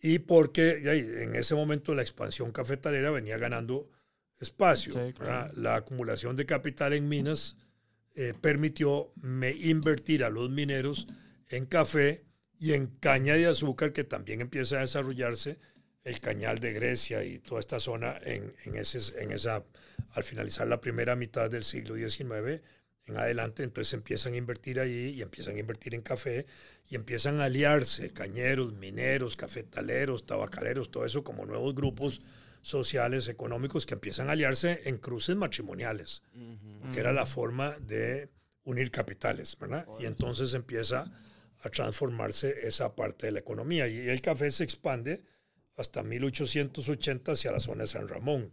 [0.00, 0.82] Y porque
[1.22, 3.90] en ese momento la expansión cafetalera venía ganando
[4.38, 4.94] espacio.
[5.54, 7.56] La acumulación de capital en minas
[8.14, 11.06] eh, permitió me invertir a los mineros
[11.48, 12.24] en café
[12.58, 15.58] y en caña de azúcar, que también empieza a desarrollarse
[16.04, 19.64] el cañal de Grecia y toda esta zona en, en, ese, en esa,
[20.12, 22.62] al finalizar la primera mitad del siglo XIX
[23.06, 26.46] en adelante, entonces empiezan a invertir ahí y empiezan a invertir en café
[26.88, 32.20] y empiezan a aliarse cañeros, mineros, cafetaleros, tabacaleros, todo eso como nuevos grupos
[32.62, 36.22] sociales, económicos que empiezan a aliarse en cruces matrimoniales,
[36.92, 38.28] que era la forma de
[38.64, 39.86] unir capitales, ¿verdad?
[40.00, 41.12] Y entonces empieza
[41.60, 43.86] a transformarse esa parte de la economía.
[43.86, 45.22] Y el café se expande
[45.76, 48.52] hasta 1880 hacia la zona de San Ramón.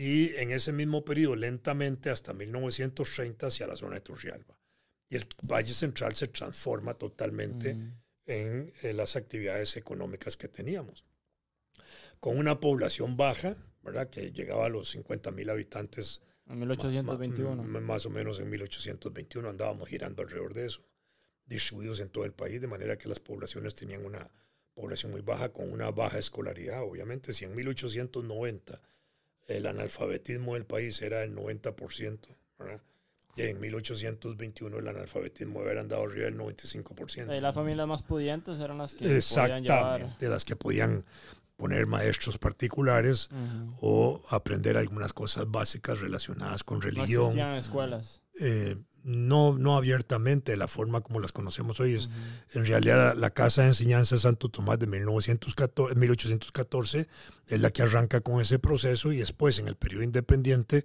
[0.00, 4.58] Y en ese mismo periodo, lentamente, hasta 1930 hacia la zona de Turrialba.
[5.10, 7.76] Y el Valle Central se transforma totalmente
[8.24, 11.04] en las actividades económicas que teníamos
[12.20, 14.10] con una población baja, ¿verdad?
[14.10, 16.22] Que llegaba a los 50 mil habitantes.
[16.46, 17.62] En 1821.
[17.64, 20.84] Más, o menos en 1821 andábamos girando alrededor de eso,
[21.46, 24.30] distribuidos en todo el país, de manera que las poblaciones tenían una
[24.74, 27.32] población muy baja, con una baja escolaridad, obviamente.
[27.32, 28.80] Si en 1890
[29.50, 32.18] el analfabetismo del país era el 90%,
[32.58, 32.80] ¿verdad?
[33.36, 37.36] Y en 1821 el analfabetismo había andado arriba del 95%.
[37.36, 40.18] Y las familias más pudientes eran las que podían llevar...
[40.18, 41.04] de las que podían
[41.56, 43.28] poner maestros particulares
[43.80, 47.20] o aprender algunas cosas básicas relacionadas con religión.
[47.20, 48.22] No existían escuelas.
[48.40, 52.10] Eh, no, no abiertamente, la forma como las conocemos hoy es,
[52.52, 57.08] en realidad, la, Casa de Enseñanza de Santo Tomás de 1914, 1814
[57.46, 60.84] es la que arranca con ese proceso y después, en el periodo independiente,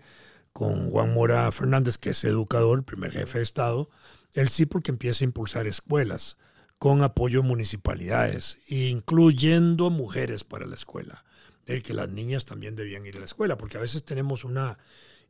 [0.54, 3.90] con Juan Mora Fernández, que es educador, primer jefe de Estado,
[4.34, 6.38] él sí porque empieza a impulsar escuelas
[6.80, 11.26] con apoyo de municipalidades, incluyendo mujeres para la escuela,
[11.66, 14.78] de que las niñas también debían ir a la escuela, porque a veces tenemos una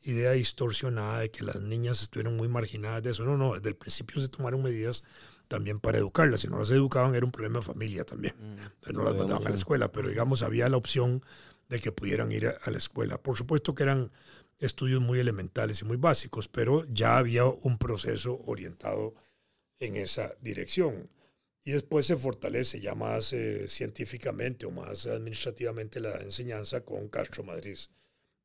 [0.06, 3.26] idea distorsionada de que las niñas estuvieron muy marginadas de eso.
[3.26, 5.04] No, no, desde el principio se tomaron medidas
[5.48, 6.42] también para educarlas.
[6.42, 8.34] Si no las educaban era un problema de familia también.
[8.40, 11.24] Mm, no las mandaban a la escuela, pero digamos había la opción
[11.70, 13.18] de que pudieran ir a, a, la escuela.
[13.18, 14.12] Por supuesto que eran
[14.60, 19.16] estudios muy elementales y muy básicos, pero ya había un proceso orientado
[19.80, 21.10] en esa dirección.
[21.64, 27.44] Y después se fortalece ya más eh, científicamente o más administrativamente la enseñanza con Castro
[27.44, 27.78] Madrid,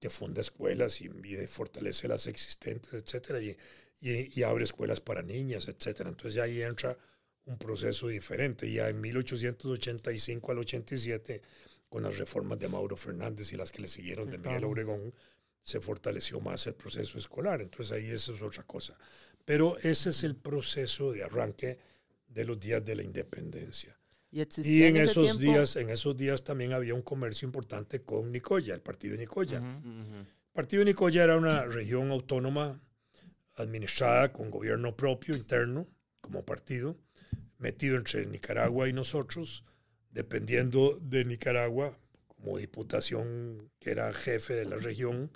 [0.01, 1.09] que funda escuelas y,
[1.47, 3.57] fortalece las existentes, etcétera, y,
[4.01, 6.09] y, abre escuelas para niñas, etcétera.
[6.09, 6.97] Entonces ya ahí entra
[7.45, 8.71] un proceso diferente.
[8.73, 11.43] Ya en 1885 al 87,
[11.89, 15.13] con las reformas de Mauro Fernández y las que le siguieron de Miguel Obregón,
[15.63, 17.61] se fortaleció más el proceso escolar.
[17.61, 18.97] Entonces ahí eso es otra cosa.
[19.45, 21.79] Pero ese es el proceso de arranque
[22.27, 24.00] de los días de la independencia.
[24.33, 28.81] Y, en, esos días, en esos días también había un comercio importante con Nicoya, el
[28.81, 29.59] partido de Nicoya.
[29.59, 32.81] El partido de Nicoya era una región autónoma
[33.57, 35.89] administrada con gobierno propio interno
[36.21, 36.97] como partido,
[37.59, 39.65] metido entre Nicaragua y nosotros,
[40.11, 45.31] dependiendo de Nicaragua como diputación que era jefe de la región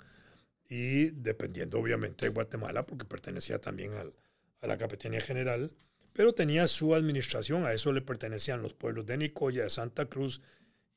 [0.69, 4.13] y dependiendo obviamente de Guatemala porque pertenecía también al,
[4.61, 5.71] a la Capitanía General
[6.15, 10.41] pero tenía su administración, a eso le pertenecían los pueblos de Nicoya, de Santa Cruz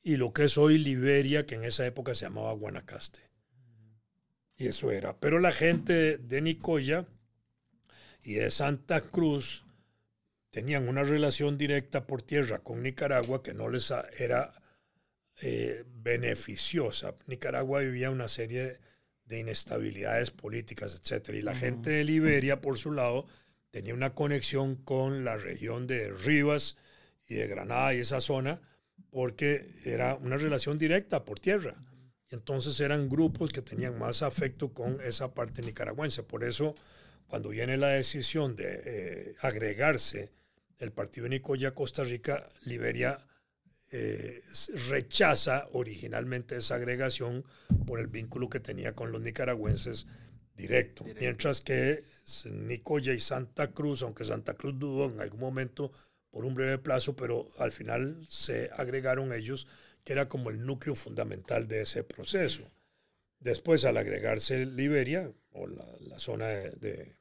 [0.01, 3.19] y lo que es hoy Liberia, que en esa época se llamaba Guanacaste.
[4.55, 5.19] Y eso era.
[5.19, 7.05] Pero la gente de Nicoya
[8.23, 9.65] y de Santa Cruz
[10.51, 14.53] tenían una relación directa por tierra con Nicaragua que no les era
[15.41, 17.13] eh, beneficiosa.
[17.27, 18.79] Nicaragua vivía una serie
[19.25, 21.31] de inestabilidades políticas, etc.
[21.33, 23.27] Y la gente de Liberia, por su lado,
[23.71, 26.77] tenía una conexión con la región de Rivas
[27.27, 28.61] y de Granada y esa zona,
[29.11, 31.75] porque era una relación directa por tierra.
[32.31, 36.23] Y entonces eran grupos que tenían más afecto con esa parte nicaragüense.
[36.23, 36.75] Por eso,
[37.27, 40.31] cuando viene la decisión de eh, agregarse
[40.77, 43.25] el partido Nicoya Costa Rica, Liberia
[43.91, 44.43] eh,
[44.89, 47.43] rechaza originalmente esa agregación
[47.87, 50.05] por el vínculo que tenía con los nicaragüenses
[50.59, 51.05] directo.
[51.19, 52.03] Mientras que
[52.51, 55.91] Nicoya y Santa Cruz, aunque Santa Cruz dudó en algún momento
[56.29, 59.67] por un breve plazo, pero al final se agregaron ellos,
[60.03, 62.63] que era como el núcleo fundamental de ese proceso.
[63.39, 67.15] Después, al agregarse Liberia, o la, zona de,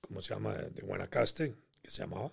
[0.00, 2.32] ¿cómo se llama?, de Guanacaste, que se llamaba,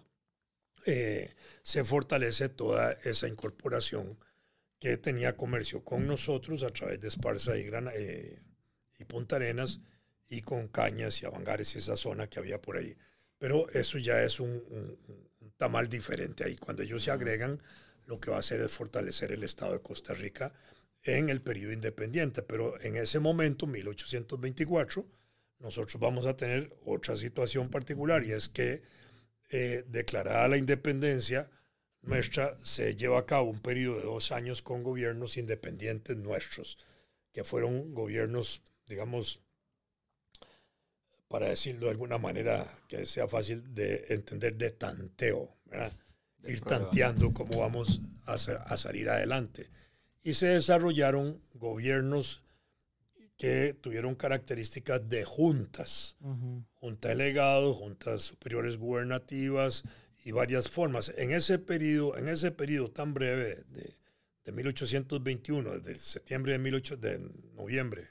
[0.85, 4.17] eh, se fortalece toda esa incorporación
[4.79, 8.39] que tenía comercio con nosotros a través de Esparza y, Gran, eh,
[8.97, 9.81] y Punta Arenas
[10.29, 12.95] y con Cañas y Avangares y esa zona que había por ahí.
[13.37, 16.55] Pero eso ya es un, un tamal diferente ahí.
[16.57, 17.61] Cuando ellos se agregan,
[18.05, 20.53] lo que va a hacer es fortalecer el Estado de Costa Rica
[21.03, 22.41] en el periodo independiente.
[22.41, 25.05] Pero en ese momento, 1824,
[25.59, 28.81] nosotros vamos a tener otra situación particular y es que
[29.49, 31.49] eh, declarada la independencia
[32.01, 36.77] nuestra, se lleva a cabo un periodo de dos años con gobiernos independientes nuestros,
[37.33, 39.41] que fueron gobiernos, digamos,
[41.27, 45.57] para decirlo de alguna manera que sea fácil de entender, de tanteo,
[46.45, 49.69] ir tanteando cómo vamos a, a salir adelante.
[50.23, 52.43] Y se desarrollaron gobiernos
[53.37, 56.17] que tuvieron características de juntas,
[56.73, 59.83] junta delegados, juntas superiores gubernativas
[60.25, 61.13] y varias formas.
[61.17, 63.95] En ese periodo, en ese periodo tan breve de,
[64.43, 67.19] de 1821, desde septiembre de, 18, de
[67.55, 68.07] noviembre,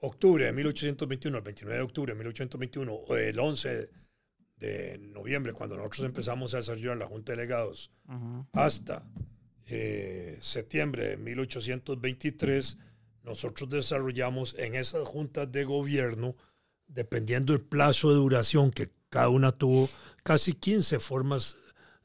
[0.00, 3.90] octubre de 1821 el 29 de octubre de 1821 o el 11
[4.56, 7.90] de noviembre, cuando nosotros empezamos a desarrollar la Junta de Delegados,
[8.52, 9.06] hasta
[9.66, 12.78] eh, septiembre de 1823,
[13.22, 16.36] nosotros desarrollamos en esas juntas de gobierno,
[16.88, 19.88] dependiendo del plazo de duración que cada una tuvo,
[20.22, 21.56] casi 15 formas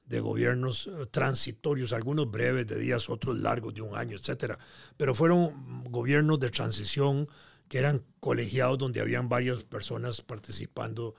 [0.05, 4.57] de gobiernos eh, transitorios, algunos breves de días, otros largos de un año, etcétera.
[4.95, 7.27] Pero fueron gobiernos de transición
[7.67, 11.15] que eran colegiados donde habían varias personas participando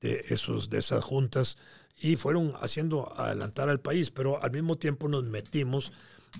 [0.00, 1.58] de, esos, de esas juntas
[1.98, 5.92] y fueron haciendo adelantar al país, pero al mismo tiempo nos metimos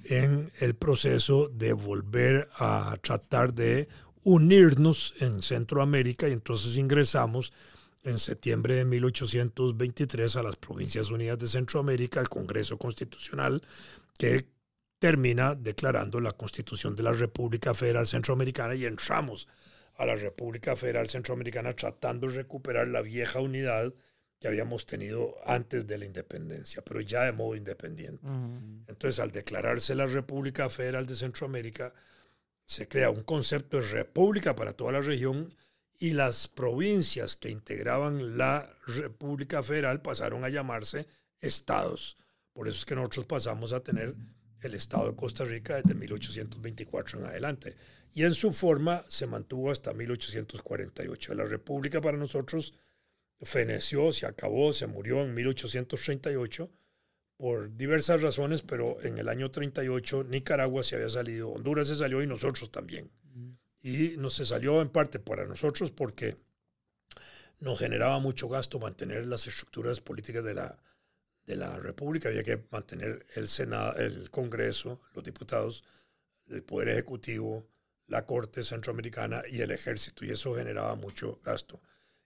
[0.05, 3.89] en el proceso de volver a tratar de
[4.23, 7.53] unirnos en Centroamérica y entonces ingresamos
[8.03, 13.63] en septiembre de 1823 a las Provincias Unidas de Centroamérica, al Congreso Constitucional,
[14.19, 14.47] que
[14.99, 19.49] termina declarando la Constitución de la República Federal Centroamericana y entramos
[19.97, 23.93] a la República Federal Centroamericana tratando de recuperar la vieja unidad
[24.39, 28.27] que habíamos tenido antes de la independencia, pero ya de modo independiente.
[28.87, 31.95] Entonces, al declararse la República Federal de Centroamérica,
[32.67, 35.55] se crea un concepto de república para toda la región
[35.99, 41.07] y las provincias que integraban la República Federal pasaron a llamarse
[41.41, 42.19] estados.
[42.53, 44.15] Por eso es que nosotros pasamos a tener
[44.67, 47.77] el Estado de Costa Rica desde 1824 en adelante.
[48.13, 51.35] Y en su forma se mantuvo hasta 1848.
[51.35, 52.75] La República para nosotros
[53.41, 56.71] feneció, se acabó, se murió en 1838
[57.37, 62.23] por diversas razones, pero en el año 38 Nicaragua se había salido, Honduras se salió
[62.23, 63.11] y nosotros también.
[63.83, 66.37] Y no se salió en parte para nosotros porque
[67.61, 70.79] nos generaba mucho gasto mantener las estructuras políticas de la,
[71.47, 72.29] de la República.
[72.29, 75.85] Había que mantener el Senado, el Congreso, los diputados,
[76.49, 77.67] el Poder Ejecutivo,
[78.09, 80.25] la Corte Centroamericana y el Ejército.
[80.25, 81.81] Y eso generaba mucho gasto.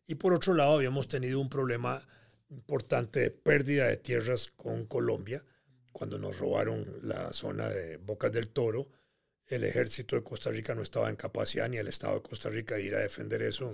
[0.06, 2.06] Y por otro lado, habíamos tenido un problema
[2.48, 5.44] importante de pérdida de tierras con Colombia,
[5.92, 8.88] cuando nos robaron la zona de Bocas del Toro.
[9.46, 12.76] El ejército de Costa Rica no estaba en capacidad ni el Estado de Costa Rica
[12.76, 13.72] de ir a defender eso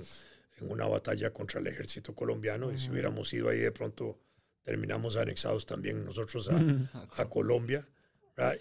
[0.59, 2.73] en, una batalla contra el ejército colombiano.
[2.73, 4.19] Y si hubiéramos ido ahí, de pronto
[4.67, 6.61] terminamos anexados también nosotros a,
[7.23, 7.89] a Colombia.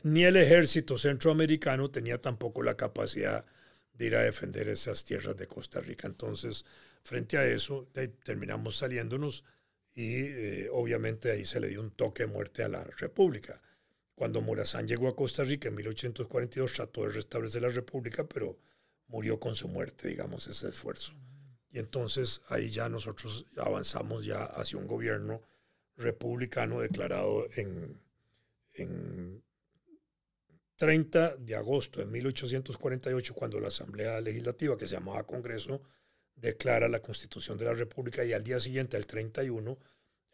[0.04, 3.44] Ni el ejército centroamericano tenía tampoco la capacidad
[3.92, 6.08] de ir a defender esas tierras de Costa Rica.
[6.08, 6.66] Entonces,
[7.06, 7.88] Frente a eso,
[8.24, 9.44] terminamos saliéndonos
[9.94, 13.62] y eh, obviamente ahí se le dio un toque de muerte a la República.
[14.16, 18.58] Cuando Morazán llegó a Costa Rica en 1842 trató de restablecer la República, pero
[19.06, 21.14] murió con su muerte, digamos, ese esfuerzo.
[21.70, 25.44] Y entonces ahí ya nosotros avanzamos ya hacia un gobierno
[25.98, 28.00] republicano declarado en,
[28.74, 29.44] en
[30.76, 35.82] 30 de agosto de 1848, cuando la Asamblea Legislativa, que se llamaba Congreso,
[36.36, 39.78] declara la Constitución de la República y al día siguiente, el 31,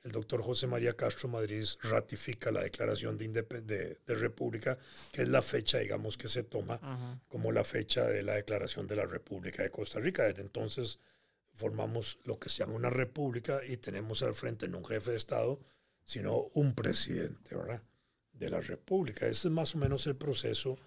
[0.03, 4.79] el doctor José María Castro Madrid ratifica la declaración de, de, República,
[5.11, 8.95] que es la fecha, digamos, que se toma como la fecha de la declaración de
[8.95, 10.23] la República de Costa Rica.
[10.23, 10.99] Desde entonces
[11.53, 15.17] formamos lo que se llama una república y tenemos al frente no un jefe de
[15.17, 15.59] Estado,
[16.05, 17.81] sino un presidente ¿verdad?
[18.33, 19.27] de la República.
[19.27, 20.77] Ese es más o menos el proceso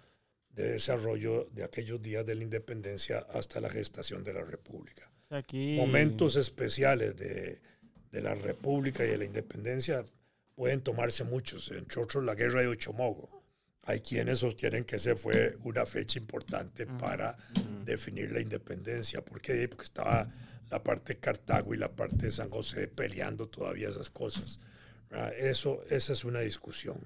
[0.51, 5.11] de desarrollo de aquellos días de la independencia hasta la gestación de la República.
[5.77, 7.61] momentos especiales de,
[8.13, 10.05] de, la República y de la Independencia
[10.55, 13.43] pueden tomarse muchos, entre otros la guerra de Ochomogo.
[13.83, 17.37] Hay quienes sostienen que ese fue una fecha importante para
[17.85, 19.23] definir la independencia.
[19.23, 19.69] ¿Por qué?
[19.69, 20.33] Porque estaba
[20.71, 24.61] la parte de Cartago y la parte de San José peleando todavía esas cosas.
[25.39, 26.97] Eso, esa es una discusión.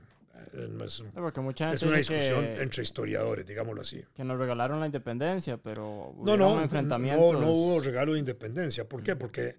[0.85, 4.03] Es, una discusión entre historiadores, digámoslo así.
[4.15, 7.35] Que nos regalaron la independencia, pero no, no, enfrentamientos.
[7.35, 8.89] No, no hubo regalo de independencia.
[8.89, 9.17] ¿Por qué?
[9.17, 9.57] Porque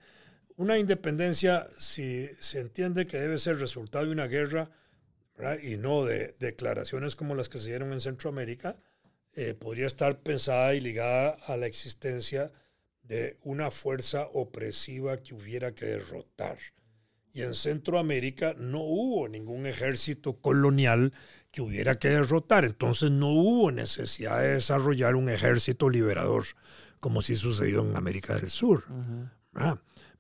[0.56, 4.70] una independencia, si se entiende que debe ser resultado de una guerra
[5.62, 8.78] y no de declaraciones como las que se dieron en Centroamérica,
[9.36, 12.52] eh, podría estar pensada y ligada a la existencia
[13.10, 16.60] de una fuerza opresiva que hubiera que derrotar.
[17.34, 21.12] Y en Centroamérica no hubo ningún ejército colonial
[21.52, 22.66] que hubiera que derrotar.
[22.66, 26.46] Entonces no hubo necesidad de desarrollar un ejército liberador,
[27.00, 28.84] como sí sucedió en América del Sur.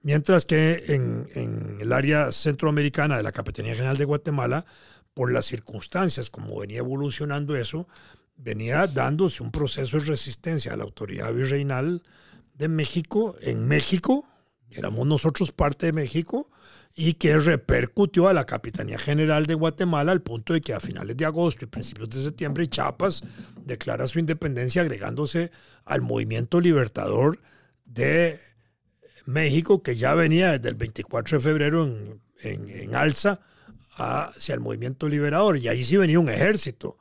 [0.02, 4.66] Mientras que en, en, el área centroamericana de la Capitanía General de Guatemala,
[5.14, 7.88] por las circunstancias, como venía evolucionando eso,
[8.36, 12.02] venía dándose un proceso de resistencia a la autoridad virreinal
[12.60, 14.26] de México en México,
[14.70, 16.52] éramos nosotros parte de México,
[16.94, 21.16] y que repercutió a la Capitanía General de Guatemala al punto de que a finales
[21.16, 23.24] de agosto y principios de septiembre Chiapas
[23.66, 25.52] declara su independencia agregándose
[25.86, 27.42] al movimiento libertador
[27.86, 28.42] de
[29.26, 33.40] México que ya venía desde el 24 de febrero en, en alza
[33.96, 35.58] hacia el movimiento liberador.
[35.58, 36.98] Y ahí sí venía un ejército,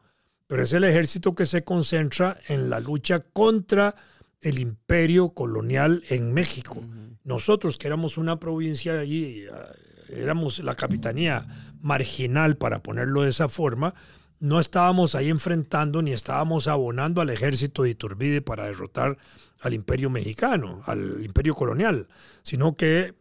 [0.46, 3.96] pero es el ejército que se concentra en la lucha contra
[4.40, 6.82] el imperio colonial en México.
[7.24, 9.50] Nosotros, que éramos una provincia allí, eh,
[10.10, 13.94] éramos la capitanía marginal, para ponerlo de esa forma,
[14.40, 19.18] no estábamos ahí enfrentando ni estábamos abonando al ejército de Iturbide para derrotar
[19.60, 22.08] al imperio mexicano, al imperio colonial,
[22.42, 23.14] sino que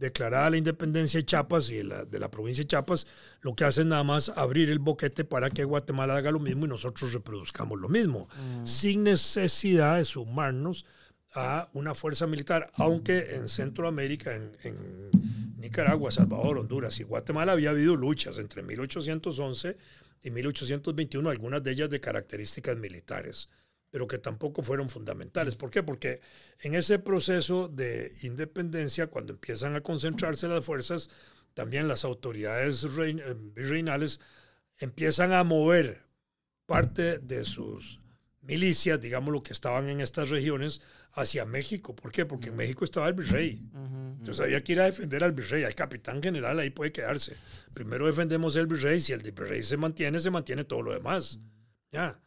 [0.00, 3.06] declarada la independencia de Chiapas y de la, de la, provincia de Chiapas,
[3.42, 6.64] lo que hace es nada más abrir el boquete para que Guatemala haga lo mismo
[6.64, 8.66] y nosotros reproduzcamos lo mismo, mm.
[8.66, 10.86] sin necesidad de sumarnos
[11.34, 15.10] a una fuerza militar, aunque en Centroamérica, en, en,
[15.58, 19.76] Nicaragua, Salvador, Honduras y Guatemala había habido luchas entre 1811
[20.22, 23.50] y 1821, algunas de ellas de características militares
[23.90, 25.56] pero que tampoco fueron fundamentales.
[25.56, 25.82] ¿Por qué?
[25.82, 26.20] Porque
[26.60, 31.10] en ese proceso de independencia, cuando empiezan a concentrarse las fuerzas,
[31.54, 34.20] también las autoridades eh, virreinales
[34.78, 36.02] empiezan a mover
[36.66, 38.00] parte de sus
[38.42, 40.80] milicias, digamos lo que estaban en estas regiones,
[41.12, 41.94] hacia México.
[41.94, 42.24] ¿Por qué?
[42.24, 43.68] Porque en México estaba el virrey.
[44.18, 47.36] Entonces había que ir a defender al virrey, al capitán general, ahí puede quedarse.
[47.74, 51.40] Primero defendemos el virrey, si el virrey se mantiene, se mantiene todo lo demás.
[51.90, 52.20] Ya.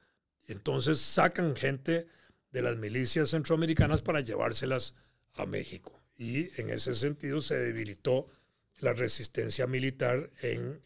[0.48, 2.08] Entonces sacan gente
[2.52, 4.96] de las milicias centroamericanas para llevárselas
[5.34, 6.02] a México.
[6.18, 8.30] Y en ese sentido se debilitó
[8.80, 10.82] la resistencia militar en,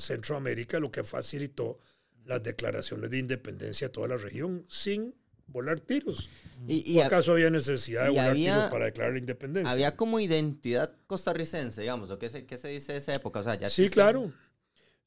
[0.00, 1.80] Centroamérica, lo que facilitó
[2.24, 5.14] las declaraciones de independencia de toda la región sin
[5.46, 6.28] volar tiros.
[6.66, 9.72] ¿Y, acaso había necesidad de volar tiros para declarar la independencia?
[9.72, 13.40] Había como identidad costarricense, digamos, o qué se, qué se dice de esa época.
[13.40, 14.30] O sea, ya sí, claro.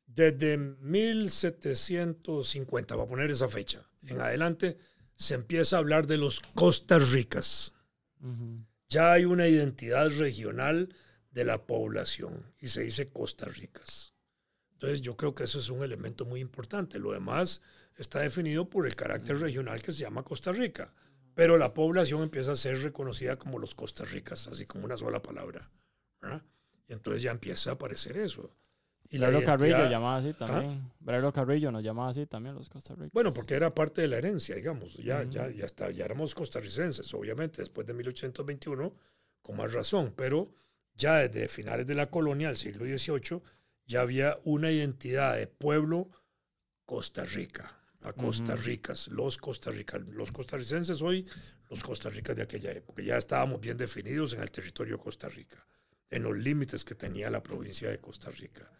[0.08, 4.78] Desde 1750, va a poner esa fecha, en adelante,
[5.16, 7.74] se empieza a hablar de los Costas Ricas.
[8.90, 10.94] Ya hay una identidad regional
[11.32, 14.14] de la población y se dice Costas Ricas.
[14.74, 17.00] Entonces yo creo que eso es un elemento muy importante.
[17.00, 17.62] Lo demás
[17.98, 20.94] está definido por el carácter regional que se llama Costa Rica,
[21.36, 25.22] pero la población empieza a ser reconocida como los Costas Ricas, así como una sola
[25.22, 25.70] palabra.
[26.88, 28.56] Y entonces ya empieza a aparecer eso.
[29.12, 30.90] Y Brero Carrillo llamaba así también.
[31.06, 31.32] ¿Ah?
[31.34, 33.12] Carrillo nos llamaba así también los costarricenses.
[33.12, 34.96] Bueno, porque era parte de la herencia, digamos.
[34.96, 38.96] Ya, ya, ya, está, ya éramos costarricenses, obviamente, después de 1821,
[39.42, 40.14] con más razón.
[40.16, 40.54] Pero
[40.96, 43.42] ya desde finales de la colonia, del siglo XVIII,
[43.86, 46.10] ya había una identidad de pueblo
[46.86, 51.28] Costa Rica, a Costa Ricas, los costarricenses, los costarricenses hoy,
[51.70, 53.02] los costarricas de aquella época.
[53.02, 55.68] Ya estábamos bien definidos en el territorio de Costa Rica,
[56.10, 58.72] en los límites que tenía la provincia de Costa Rica.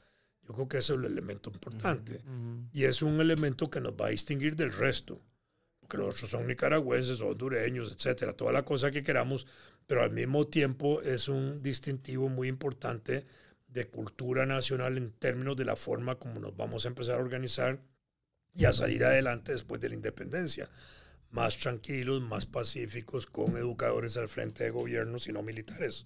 [0.48, 2.22] Yo creo que ese es el elemento importante.
[2.74, 5.22] Y es un elemento que nos va a distinguir del resto.
[5.80, 9.46] Porque los otros son nicaragüenses, hondureños, etcétera, toda la cosa que queramos,
[9.88, 13.26] pero al mismo tiempo es un distintivo muy importante
[13.68, 17.80] de cultura nacional en términos de la forma como nos vamos a empezar a organizar
[18.54, 20.70] y a salir adelante después de la independencia.
[21.30, 26.06] Más tranquilos, más pacíficos, con educadores al frente de gobiernos y no militares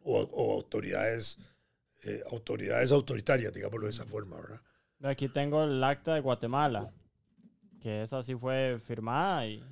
[0.00, 1.38] o, o autoridades
[2.06, 4.60] eh, autoridades autoritarias, digámoslo de esa forma, ¿verdad?
[5.02, 6.90] Aquí tengo el acta de Guatemala,
[7.80, 9.62] que esa sí fue firmada y,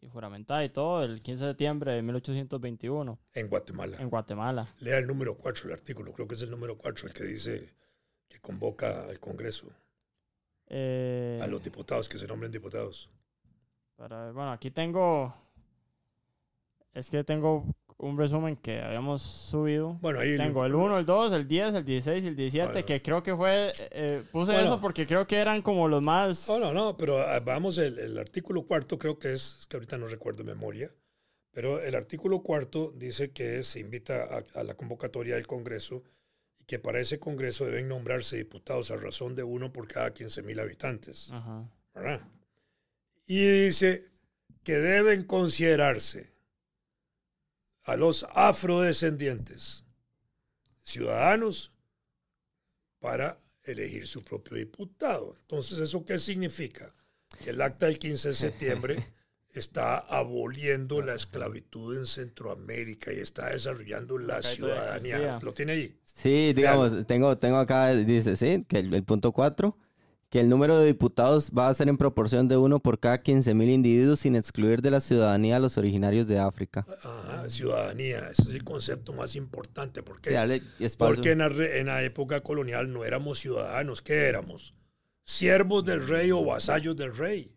[0.00, 3.96] y juramentada y todo el 15 de septiembre de 1821 En Guatemala.
[3.98, 4.68] en Guatemala.
[4.80, 7.72] Lea el número 4 del artículo, creo que es el número 4 el que dice
[8.28, 9.68] que convoca al Congreso,
[10.68, 13.08] Eh, a los diputados, que se nombren diputados.
[13.96, 15.32] para- bueno, aquí tengo.
[16.92, 17.64] Es que tengo
[17.98, 19.94] un resumen que habíamos subido.
[20.02, 20.36] Bueno, ahí...
[20.36, 22.86] Tengo el 1, el 2, el 10, el 16 y el 17, Bueno.
[22.86, 23.72] que creo que fue.
[23.90, 24.66] eh, puse Bueno.
[24.66, 26.46] eso porque creo que eran como los más.
[26.48, 29.76] No, no, no, pero ah, vamos, el, el artículo cuarto creo que es, es que
[29.78, 30.90] ahorita no recuerdo de memoria,
[31.52, 36.02] pero el artículo cuarto dice que se invita a, a la convocatoria del Congreso
[36.60, 40.42] y que para ese Congreso deben nombrarse diputados a razón de uno por cada 15
[40.42, 41.30] mil habitantes.
[41.32, 41.64] Ajá.
[41.94, 42.20] ¿verdad?
[43.26, 44.04] Y dice
[44.64, 46.35] que deben considerarse
[47.86, 49.84] a los afrodescendientes
[50.82, 51.72] ciudadanos
[52.98, 55.36] para elegir su propio diputado.
[55.40, 56.92] Entonces, ¿eso qué significa?
[57.42, 59.06] Que el acta del 15 de septiembre
[59.52, 65.38] está aboliendo la esclavitud en Centroamérica y está desarrollando la ciudadanía.
[65.40, 66.00] ¿Lo tiene ahí?
[66.04, 69.78] Sí, digamos, tengo, tengo acá, dice, sí, que el, el punto 4,
[70.36, 73.72] que el número de diputados va a ser en proporción de uno por cada 15.000
[73.72, 76.84] individuos sin excluir de la ciudadanía a los originarios de África.
[77.02, 80.02] Ajá, ciudadanía, ese es el concepto más importante.
[80.02, 80.36] Porque Sí,
[81.30, 84.02] en la, en la época colonial no éramos ciudadanos.
[84.02, 84.74] ¿Qué éramos?
[85.24, 87.56] Siervos del rey o vasallos del rey.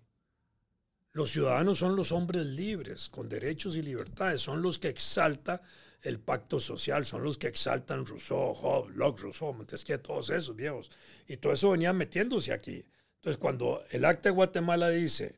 [1.11, 4.39] Los ciudadanos son los hombres libres, con derechos y libertades.
[4.39, 5.61] Son los que exalta
[6.01, 10.91] el pacto social, son los que exaltan Rousseau, Hobbes, Locke, Rousseau, Montesquieu, todos esos viejos.
[11.27, 12.85] Y todo eso venía metiéndose aquí.
[13.15, 15.35] Entonces, cuando el acta de Guatemala dice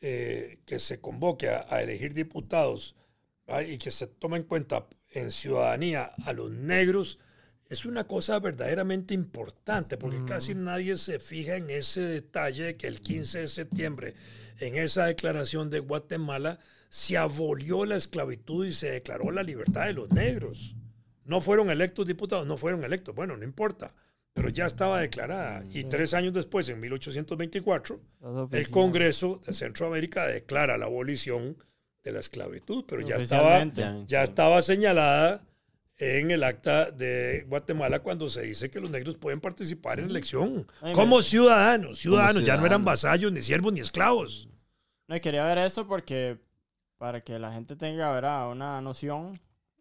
[0.00, 2.94] eh, que se convoque a, a elegir diputados
[3.66, 7.18] y que se tome en cuenta en ciudadanía a los negros,
[7.68, 12.86] es una cosa verdaderamente importante, porque casi nadie se fija en ese detalle de que
[12.86, 14.14] el 15 de septiembre,
[14.60, 16.60] en esa declaración de Guatemala,
[16.92, 20.76] se abolió la esclavitud y se declaró la libertad de los negros.
[21.24, 23.94] No fueron electos diputados, no fueron electos, bueno, no importa,
[24.34, 25.64] pero ya estaba declarada.
[25.70, 28.68] Y tres años después, en 1824, Las el.
[28.68, 31.56] Congreso de Centroamérica declara la abolición
[32.04, 33.64] de la esclavitud, pero ya estaba.
[34.06, 34.22] Ya.
[34.22, 35.42] estaba señalada
[35.96, 40.66] en el acta de Guatemala cuando se dice que los negros pueden participar en elección
[40.82, 44.46] Ay, como me- ciudadanos, ciudadanos, ya no eran vasallos, ni siervos, ni esclavos.
[45.08, 46.36] No, quería ver esto porque
[47.02, 48.48] para que la gente tenga ¿verdad?
[48.48, 49.40] una noción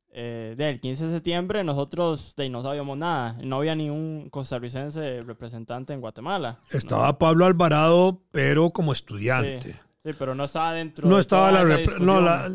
[0.10, 3.38] eh, del 15 de septiembre nosotros de, no sabíamos nada.
[3.44, 6.58] No había ni un costarricense representante en Guatemala.
[6.72, 9.62] Estaba Pablo Alvarado, pero como estudiante.
[9.74, 12.50] Sí, sí, pero no estaba dentro No de estaba, la esa no, la-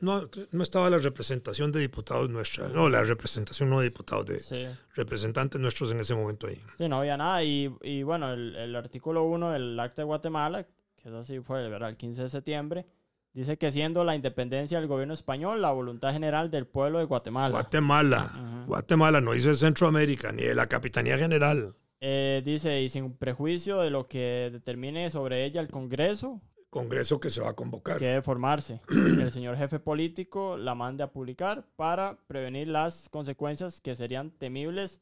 [0.00, 4.40] no, no estaba la representación de diputados nuestra, no, la representación no de diputados, de
[4.40, 6.58] Sí, representantes nuestros en ese momento ahí.
[6.78, 7.44] sí, no había nada.
[7.44, 10.64] Y, y bueno, el, el artículo 1 del Acta de Guatemala,
[10.96, 11.90] que eso sí fue ¿verdad?
[11.90, 12.86] el 15 de septiembre,
[13.36, 17.50] dice que siendo la independencia del gobierno español la voluntad general del pueblo de Guatemala.
[17.50, 21.74] Guatemala, Guatemala, no dice Centroamérica, ni de la Capitanía General.
[22.00, 27.30] Eh, dice, y sin prejuicio de lo que determine sobre ella el Congreso, Congreso que
[27.30, 27.98] se va a convocar.
[27.98, 28.80] que debe formarse.
[28.88, 34.30] Que el señor jefe político la mande a publicar para prevenir las consecuencias que serían
[34.30, 35.00] temibles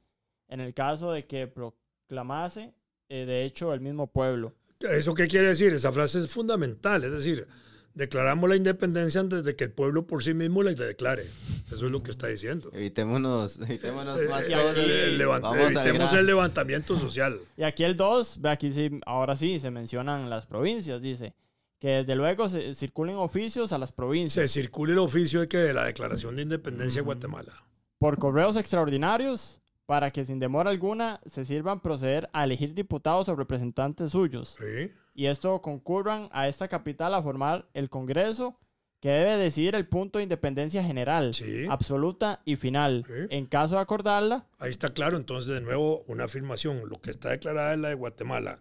[0.49, 2.74] en el caso de que proclamase,
[3.09, 4.55] eh, de hecho, el mismo pueblo.
[4.80, 5.72] ¿Eso qué quiere decir?
[5.72, 7.47] Esa frase es fundamental, es decir,
[7.95, 11.24] declaramos la independencia antes de que el pueblo por sí mismo la declare.
[11.72, 12.70] Eso es lo que está diciendo.
[12.72, 14.76] Evitémonos, evitémonos más Eh, cosas.
[14.76, 17.40] el- el levant- evitemos el levantamiento social.
[17.57, 21.34] Y aquí el 2, ve aquí sí, ahora sí, se mencionan las provincias, dice.
[21.80, 25.59] Que desde luego se circulen oficios a las Se provincias circule el oficio de que
[25.59, 27.53] de la Declaración de Independencia de Guatemala.
[27.99, 33.37] por correos extraordinarios para que sin demora alguna se sirvan proceder a elegir diputados o
[33.37, 34.57] representantes suyos.
[34.59, 34.91] ¿Sí?
[35.16, 38.59] y esto concurran a esta capital a formar el Congreso
[38.99, 41.66] que debe decidir el punto de independencia general, Sí.
[41.70, 43.05] absoluta y final.
[43.07, 43.12] Sí.
[43.30, 46.89] En caso de acordarla, Ahí está claro, entonces de nuevo una afirmación.
[46.89, 48.59] Lo que está declarada es la de Guatemala.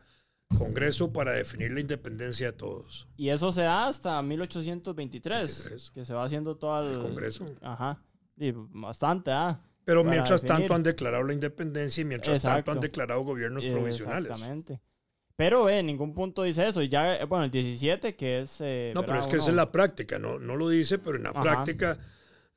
[0.57, 3.07] Congreso para definir la independencia de todos.
[3.17, 5.89] y eso se da hasta 1823, 23.
[5.91, 6.93] que se va haciendo todo el...
[6.95, 7.45] El Congreso.
[7.61, 7.99] Ajá,
[8.37, 9.59] y bastante, ¿ah?
[9.85, 10.61] Pero mientras definir.
[10.61, 14.31] tanto han declarado la independencia y mientras tanto han declarado gobiernos provisionales.
[14.31, 14.79] Exactamente.
[15.35, 16.81] Pero eh, en ningún punto dice eso.
[16.81, 18.57] Y ya, eh, bueno, el 17, que es...
[18.61, 21.23] eh, No, pero es que esa es la práctica, no, no lo dice, pero en
[21.23, 21.41] la Ajá.
[21.41, 21.97] práctica,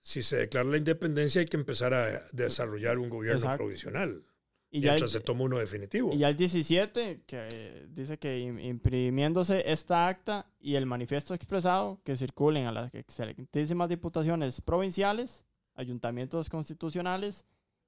[0.01, 3.65] si se declara la independencia, hay que empezar a desarrollar un gobierno Exacto.
[3.65, 4.23] provisional,
[4.71, 6.13] y ya el- mientras se toma uno definitivo.
[6.13, 11.33] Y ya el 17, que eh, dice que im- imprimiéndose esta acta y el manifiesto
[11.33, 15.43] expresado que circulen a las excelentísimas diputaciones provinciales,
[15.77, 17.45] ayuntamientos constitucionales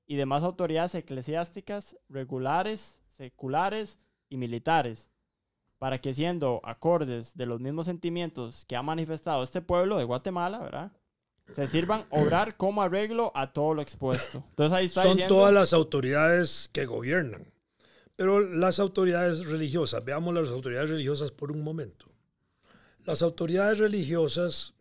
[0.06, 5.08] y demás autoridades eclesiásticas, regulares, seculares y militares.
[5.78, 10.58] para que siendo acordes de los mismos sentimientos que ha manifestado este pueblo de Guatemala,
[10.58, 10.90] ¿verdad?
[11.54, 14.42] Se sirvan obrar como arreglo a todo lo expuesto.
[14.50, 17.52] Entonces ahí está Son diciendo- todas las autoridades que gobiernan.
[18.16, 22.06] Pero las autoridades religiosas, veamos las autoridades religiosas por un momento.
[23.04, 24.74] Las autoridades religiosas,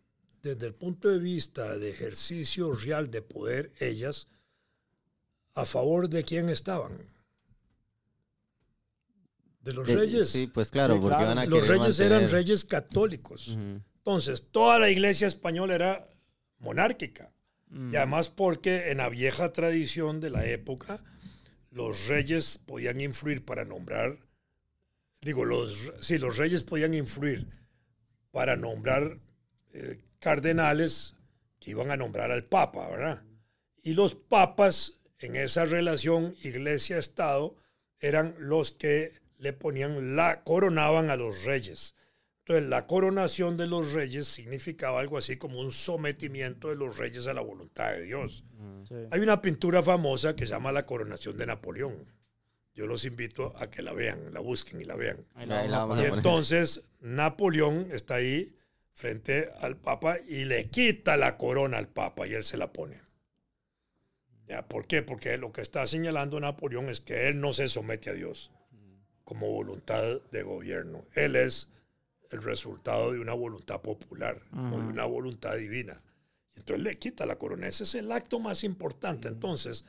[0.54, 4.28] desde el punto de vista de ejercicio real de poder, ellas,
[5.54, 6.92] ¿a favor de quién estaban?
[9.60, 10.28] De los De- reyes.
[10.30, 11.28] Sí, pues claro, Sí, porque claro.
[11.34, 13.56] van a los reyes eran reyes católicos.
[13.98, 16.08] Entonces, toda la iglesia española era
[16.58, 17.32] monárquica.
[17.68, 17.92] Mm.
[17.92, 21.02] Y además porque en la vieja tradición de la época,
[21.70, 24.18] los reyes podían influir para nombrar,
[25.20, 27.46] digo, los, sí, los reyes podían influir
[28.30, 29.18] para nombrar
[29.74, 31.16] eh, cardenales
[31.60, 33.22] que iban a nombrar al papa, ¿verdad?
[33.82, 37.56] Y los papas en esa relación iglesia-estado
[38.00, 41.94] eran los que le ponían la, coronaban a los reyes.
[42.40, 47.26] Entonces, la coronación de los reyes significaba algo así como un sometimiento de los reyes
[47.26, 48.44] a la voluntad de Dios.
[48.84, 48.94] Sí.
[49.10, 52.06] Hay una pintura famosa que se llama La coronación de Napoleón.
[52.74, 55.26] Yo los invito a que la vean, la busquen y la vean.
[55.34, 58.56] Ahí la Ahí vamos la a vamos Y entonces Napoleón está ahí
[58.98, 63.00] frente al Papa y le quita la corona al Papa y él se la pone.
[64.48, 64.66] ¿Ya?
[64.66, 65.02] ¿Por qué?
[65.02, 68.50] Porque lo que está señalando Napoleón es que él no se somete a Dios
[69.22, 71.04] como voluntad de gobierno.
[71.14, 71.68] Él es
[72.30, 76.02] el resultado de una voluntad popular, no de una voluntad divina.
[76.56, 77.68] Entonces le quita la corona.
[77.68, 79.28] Ese es el acto más importante.
[79.28, 79.84] Entonces,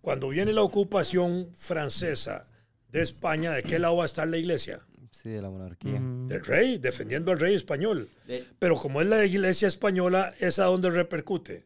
[0.00, 2.48] cuando viene la ocupación francesa
[2.88, 4.80] de España, ¿de qué lado va a estar la iglesia?
[5.14, 6.00] Sí, de la monarquía.
[6.00, 8.10] Del rey, defendiendo al rey español.
[8.26, 11.64] De- Pero como es la iglesia española, ¿es a donde repercute?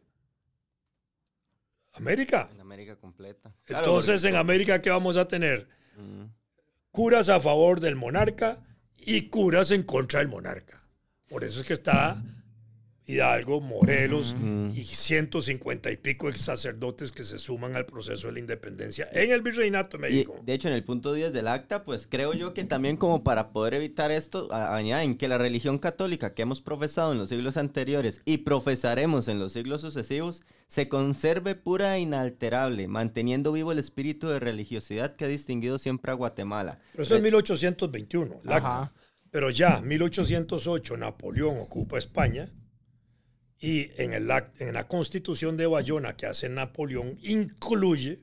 [1.93, 2.49] América.
[2.53, 3.51] En América completa.
[3.67, 5.67] Entonces, en América, ¿qué vamos a tener?
[5.97, 6.25] Mm.
[6.91, 8.59] Curas a favor del monarca
[8.97, 10.81] y curas en contra del monarca.
[11.27, 12.21] Por eso es que está
[13.09, 14.71] Hidalgo, Morelos Ujú.
[14.75, 19.31] y 150 y pico ex sacerdotes que se suman al proceso de la independencia en
[19.31, 20.39] el Virreinato de Y México.
[20.43, 23.49] de hecho, en el punto 10 del acta, pues creo yo que también como para
[23.51, 28.21] poder evitar esto, añaden que la religión católica que hemos profesado en los siglos anteriores
[28.25, 34.27] y profesaremos en los siglos sucesivos, se conserve pura e inalterable, manteniendo vivo el espíritu
[34.27, 36.79] de religiosidad que ha distinguido siempre a Guatemala.
[36.91, 38.93] Pero eso es 1821, el acta.
[39.31, 42.51] Pero ya, 1808, Napoleón ocupa España
[43.59, 44.29] y en, el,
[44.59, 48.19] en la constitución de Bayona que hace Napoleón incluye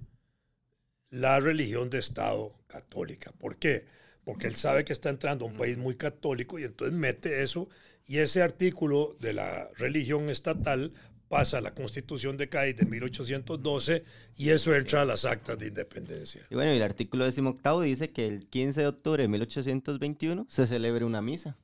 [1.10, 3.32] la religión de Estado católica.
[3.38, 3.84] ¿Por qué?
[4.24, 7.68] Porque él sabe que está entrando a un país muy católico y entonces mete eso
[8.06, 10.92] y ese artículo de la religión estatal
[11.28, 14.04] pasa a la constitución de Cádiz de 1812
[14.36, 16.46] y eso entra a las actas de independencia.
[16.50, 21.04] Y bueno, el artículo 18 dice que el 15 de octubre de 1821 se celebre
[21.04, 21.56] una misa,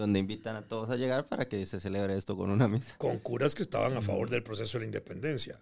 [0.00, 2.94] donde invitan a todos a llegar para que se celebre esto con una misa.
[2.98, 5.60] con curas que estaban a favor del proceso de la independencia.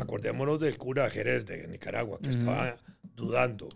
[0.00, 2.76] Acordémonos del cura Jerez de Nicaragua, que estaba
[3.16, 3.68] dudando.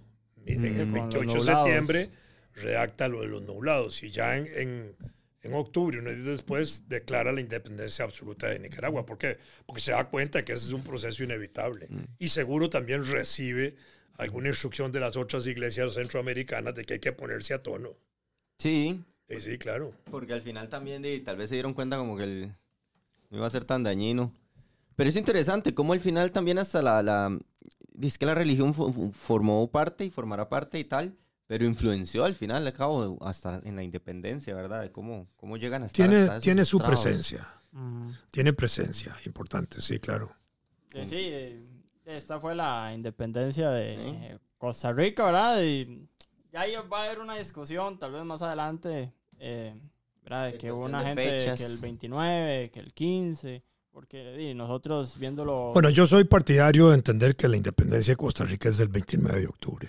[0.46, 2.10] En el Con los 28 de septiembre
[2.54, 4.96] redacta lo de los nublados y ya en, en,
[5.42, 9.04] en octubre, unos días después, declara la independencia absoluta de Nicaragua.
[9.04, 9.38] ¿Por qué?
[9.66, 11.88] Porque se da cuenta que ese es un proceso inevitable.
[12.18, 13.74] Y seguro también recibe
[14.16, 17.96] alguna instrucción de las otras iglesias centroamericanas de que hay que ponerse a tono.
[18.58, 19.92] Sí, Y sí, claro.
[20.10, 22.54] Porque al final también de- tal vez se dieron cuenta como que el-
[23.30, 24.32] no iba a ser tan dañino.
[24.96, 27.02] Pero es interesante cómo al final también hasta la...
[27.02, 27.36] la
[27.92, 31.16] dice que la religión fo- fo- formó parte y formará parte y tal,
[31.46, 34.82] pero influenció al final, al cabo, hasta en la independencia, ¿verdad?
[34.82, 37.02] De cómo, cómo llegan a estar Tiene, hasta tiene su estrados.
[37.02, 37.48] presencia.
[37.72, 38.12] Ujú.
[38.30, 40.32] Tiene presencia importante, sí, claro.
[40.92, 41.64] Eh, sí, eh,
[42.04, 44.06] esta fue la independencia de Sí.
[44.06, 45.62] eh, Costa Rica, ¿verdad?
[45.62, 46.08] Y
[46.54, 49.74] ya ahí va a haber una discusión, tal vez más adelante, eh,
[50.22, 50.52] ¿verdad?
[50.52, 51.58] De que hubo una de gente fechas.
[51.58, 55.72] que el 29, que el 15, porque nosotros viéndolo...
[55.72, 59.40] Bueno, yo soy partidario de entender que la independencia de Costa Rica es del 29
[59.40, 59.88] de octubre,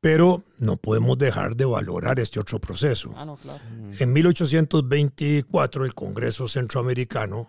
[0.00, 3.12] pero no podemos dejar de valorar este otro proceso.
[3.14, 3.60] Ah, no, claro.
[3.98, 7.46] En 1824 el Congreso Centroamericano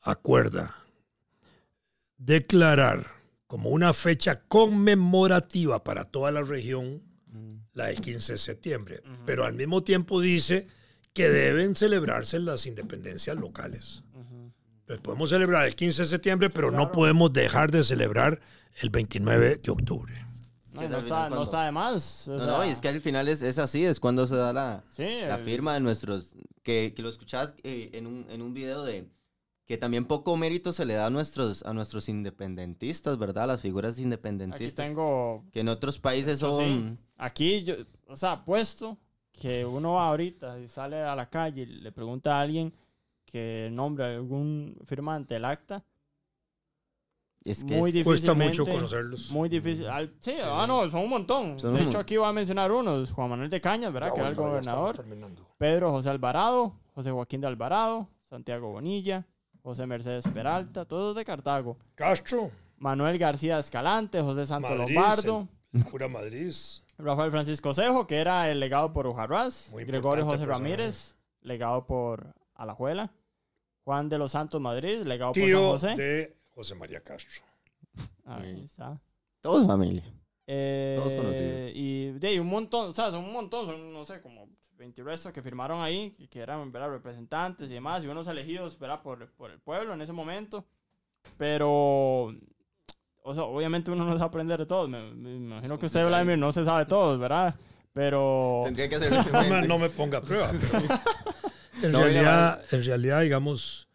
[0.00, 0.74] acuerda
[2.16, 3.21] declarar
[3.52, 7.56] como una fecha conmemorativa para toda la región Mm.
[7.74, 10.68] la del 15 de septiembre, pero al mismo tiempo dice
[11.12, 14.04] que deben celebrarse las independencias locales.
[14.86, 18.40] Pues podemos celebrar el 15 de septiembre, pero no podemos dejar de celebrar
[18.80, 20.14] el 29 de octubre.
[20.72, 22.28] No, está, no está de más.
[22.28, 24.34] o No, sea, no, y es que al final es, es así, es cuando se
[24.36, 26.32] da la, sí, la el- firma de nuestros,
[26.62, 29.06] que, que lo escuchaba eh, en, un, en un video de
[29.66, 33.46] que también poco mérito se le da a nuestros, a nuestros independentistas, ¿verdad?
[33.46, 34.84] Las figuras independentistas.
[34.84, 36.58] Aquí tengo Que en otros países son...
[36.58, 36.98] sí.
[37.16, 37.74] Aquí, yo,
[38.08, 38.98] o sea, puesto
[39.32, 42.74] que uno va ahorita y sale a la calle y le pregunta a alguien
[43.24, 45.84] que nombre algún firmante del acta,
[47.44, 49.30] Es que muy es- Cuesta mucho conocerlos.
[49.30, 49.86] muy difícil.
[49.86, 51.58] al- sí, ah, no, son un montón.
[51.58, 53.10] Son de un hecho, aquí voy a mencionar unos.
[53.12, 54.08] Juan Manuel de Cañas, ¿verdad?
[54.08, 55.04] Ya, que era el gobernador.
[55.58, 59.26] Pedro José Alvarado, José Joaquín de Alvarado, Santiago Bonilla,
[59.62, 61.76] José Mercedes Peralta, todos de Cartago.
[61.94, 65.48] Castro, Manuel García Escalante, José Santo Madrid, Lombardo,
[65.90, 66.52] Cura Madrid.
[66.98, 70.46] Rafael Francisco Cejo, que era el legado por Ujarraz, Muy Gregorio José.
[70.46, 73.12] Ramírez, legado por Alajuela,
[73.84, 75.94] Juan de los Santos Madrid, legado por San Tío José.
[75.96, 77.42] de José María Castro.
[78.24, 79.00] Ahí está.
[79.40, 80.04] Todos familia.
[80.46, 81.70] Eh, Todos conocidos.
[81.74, 84.48] Y de ahí un montón, o sea, son un montón, son, no sé, como
[84.82, 86.90] 20 restos que firmaron ahí, que, que eran ¿verdad?
[86.90, 89.00] representantes y demás, y unos elegidos ¿verdad?
[89.00, 90.64] Por, por el pueblo en ese momento.
[91.38, 92.34] Pero,
[93.22, 94.88] o sea, obviamente uno no sabe aprender de todos.
[94.88, 97.54] Me, me imagino que usted, Vladimir, no se sabe todos, ¿verdad?
[97.92, 99.22] Pero, Tendría que hacerlo.
[99.32, 100.50] No me, no me ponga a prueba.
[100.50, 100.82] pero
[101.84, 103.88] en, No, realidad, en realidad, digamos,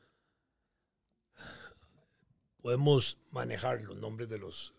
[2.62, 4.74] podemos manejar los nombres de los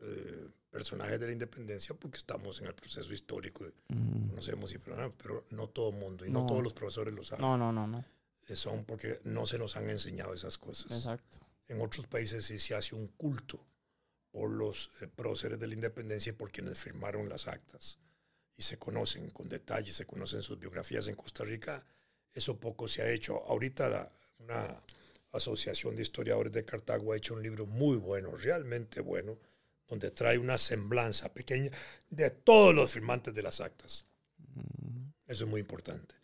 [0.00, 3.64] eh, personajes de la independencia porque estamos en el proceso histórico.
[3.88, 4.28] Mm.
[4.30, 6.46] Conocemos y pero, pero no todo el mundo y no, No.
[6.46, 7.42] todos los profesores lo saben.
[7.44, 8.04] no, no, no, no.
[8.46, 10.90] Eh, Son porque no se nos han enseñado esas cosas.
[10.92, 11.38] Exacto.
[11.68, 13.64] En otros países sí se hace un culto
[14.30, 17.98] por los eh, próceres de la independencia y por quienes firmaron las actas.
[18.56, 21.84] Y se conocen con detalle, se conocen sus biografías en Costa Rica.
[22.34, 23.42] Eso poco se ha hecho.
[23.46, 24.80] Ahorita la- una
[25.32, 29.38] asociación de historiadores de Cartago ha hecho un libro muy bueno, realmente bueno,
[29.88, 31.70] donde trae una semblanza pequeña
[32.10, 34.06] de todos los firmantes de las actas.
[35.26, 36.14] Eso es muy importante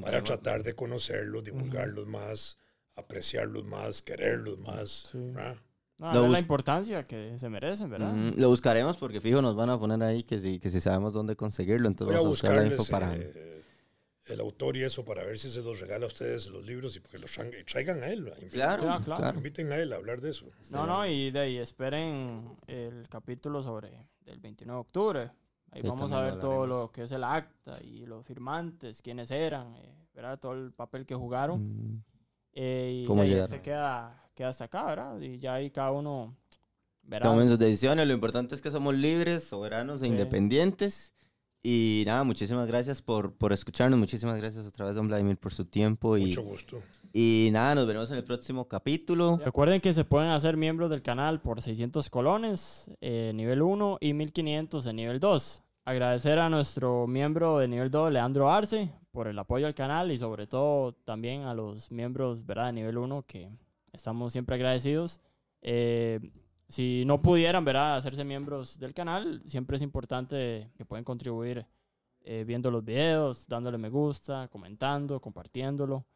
[0.00, 2.58] para tratar de conocerlos, divulgarlos más,
[2.94, 5.08] apreciarlos más, quererlos más.
[5.12, 5.32] Sí.
[5.98, 8.12] la importancia que se merecen, ¿verdad?
[8.12, 11.12] Mm, lo buscaremos porque fijo nos van a poner ahí que si, que si sabemos
[11.12, 11.88] dónde conseguirlo.
[11.88, 13.14] Entonces Voy a vamos a buscar la info para...
[13.14, 13.61] eh,
[14.32, 17.00] el autor y eso para ver si se los regala a ustedes los libros y
[17.00, 17.32] porque los
[17.66, 18.26] traigan a él.
[18.28, 19.20] inviten- Claro, Claro, claro.
[19.20, 19.36] claro.
[19.38, 20.46] Inviten a él a hablar de eso.
[20.70, 25.30] No, no, y de ahí esperen el capítulo sobre el 29 de octubre.
[25.70, 29.30] Ahí Sí, vamos a ver todo lo que es el acta y los firmantes, quiénes
[29.30, 30.38] eran, eh, ¿verdad?
[30.38, 31.62] Todo el papel que jugaron.
[31.96, 32.04] Mm.
[32.54, 35.18] Eh, y ¿Cómo ahí este queda, queda hasta acá, ¿verdad?
[35.20, 36.36] Y ya ahí cada uno
[37.02, 37.24] verá.
[37.24, 38.06] Tomen sus decisiones.
[38.06, 40.10] Lo importante es que somos libres, soberanos e Sí.
[40.10, 41.14] independientes.
[41.62, 43.98] Y nada, muchísimas gracias por, por escucharnos.
[43.98, 46.16] Muchísimas gracias otra vez, don Vladimir, por su tiempo.
[46.16, 46.82] Y, Mucho gusto.
[47.12, 49.38] y nada, nos veremos en el próximo capítulo.
[49.44, 54.12] Recuerden que se pueden hacer miembros del canal por 600 colones, eh, nivel 1, y
[54.12, 55.62] 1500 en nivel 2.
[55.84, 60.18] Agradecer a nuestro miembro de nivel 2, Leandro Arce, por el apoyo al canal y
[60.18, 62.66] sobre todo también a los miembros ¿verdad?
[62.66, 63.48] de nivel 1 que
[63.92, 65.20] estamos siempre agradecidos.
[65.60, 66.18] Eh,
[66.72, 67.96] si no pudieran ¿verdad?
[67.96, 71.66] hacerse miembros del canal, siempre es importante que pueden contribuir
[72.22, 76.06] eh, viendo los videos, dándole me gusta, comentando, compartiéndolo.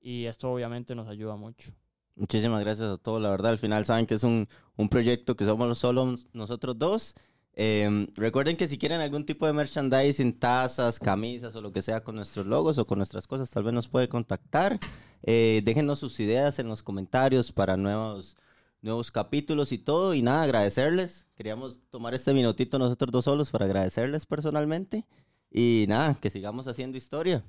[0.00, 1.70] Y esto obviamente nos ayuda mucho.
[2.14, 3.20] Muchísimas gracias a todos.
[3.20, 7.14] La verdad, al final saben que es un, un proyecto que somos solo nosotros dos.
[7.52, 12.02] Eh, recuerden que si quieren algún tipo de merchandising, tazas, camisas o lo que sea
[12.02, 14.78] con nuestros logos o con nuestras cosas, tal vez nos puede contactar.
[15.22, 18.38] Eh, déjenos sus ideas en los comentarios para nuevos,
[18.82, 20.14] nuevos capítulos y todo.
[20.14, 21.26] Y nada, agradecerles.
[21.36, 25.04] Queríamos tomar este minutito nosotros dos solos para agradecerles personalmente.
[25.50, 27.44] Y nada, que sigamos haciendo historia.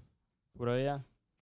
[0.54, 1.06] Pura vida.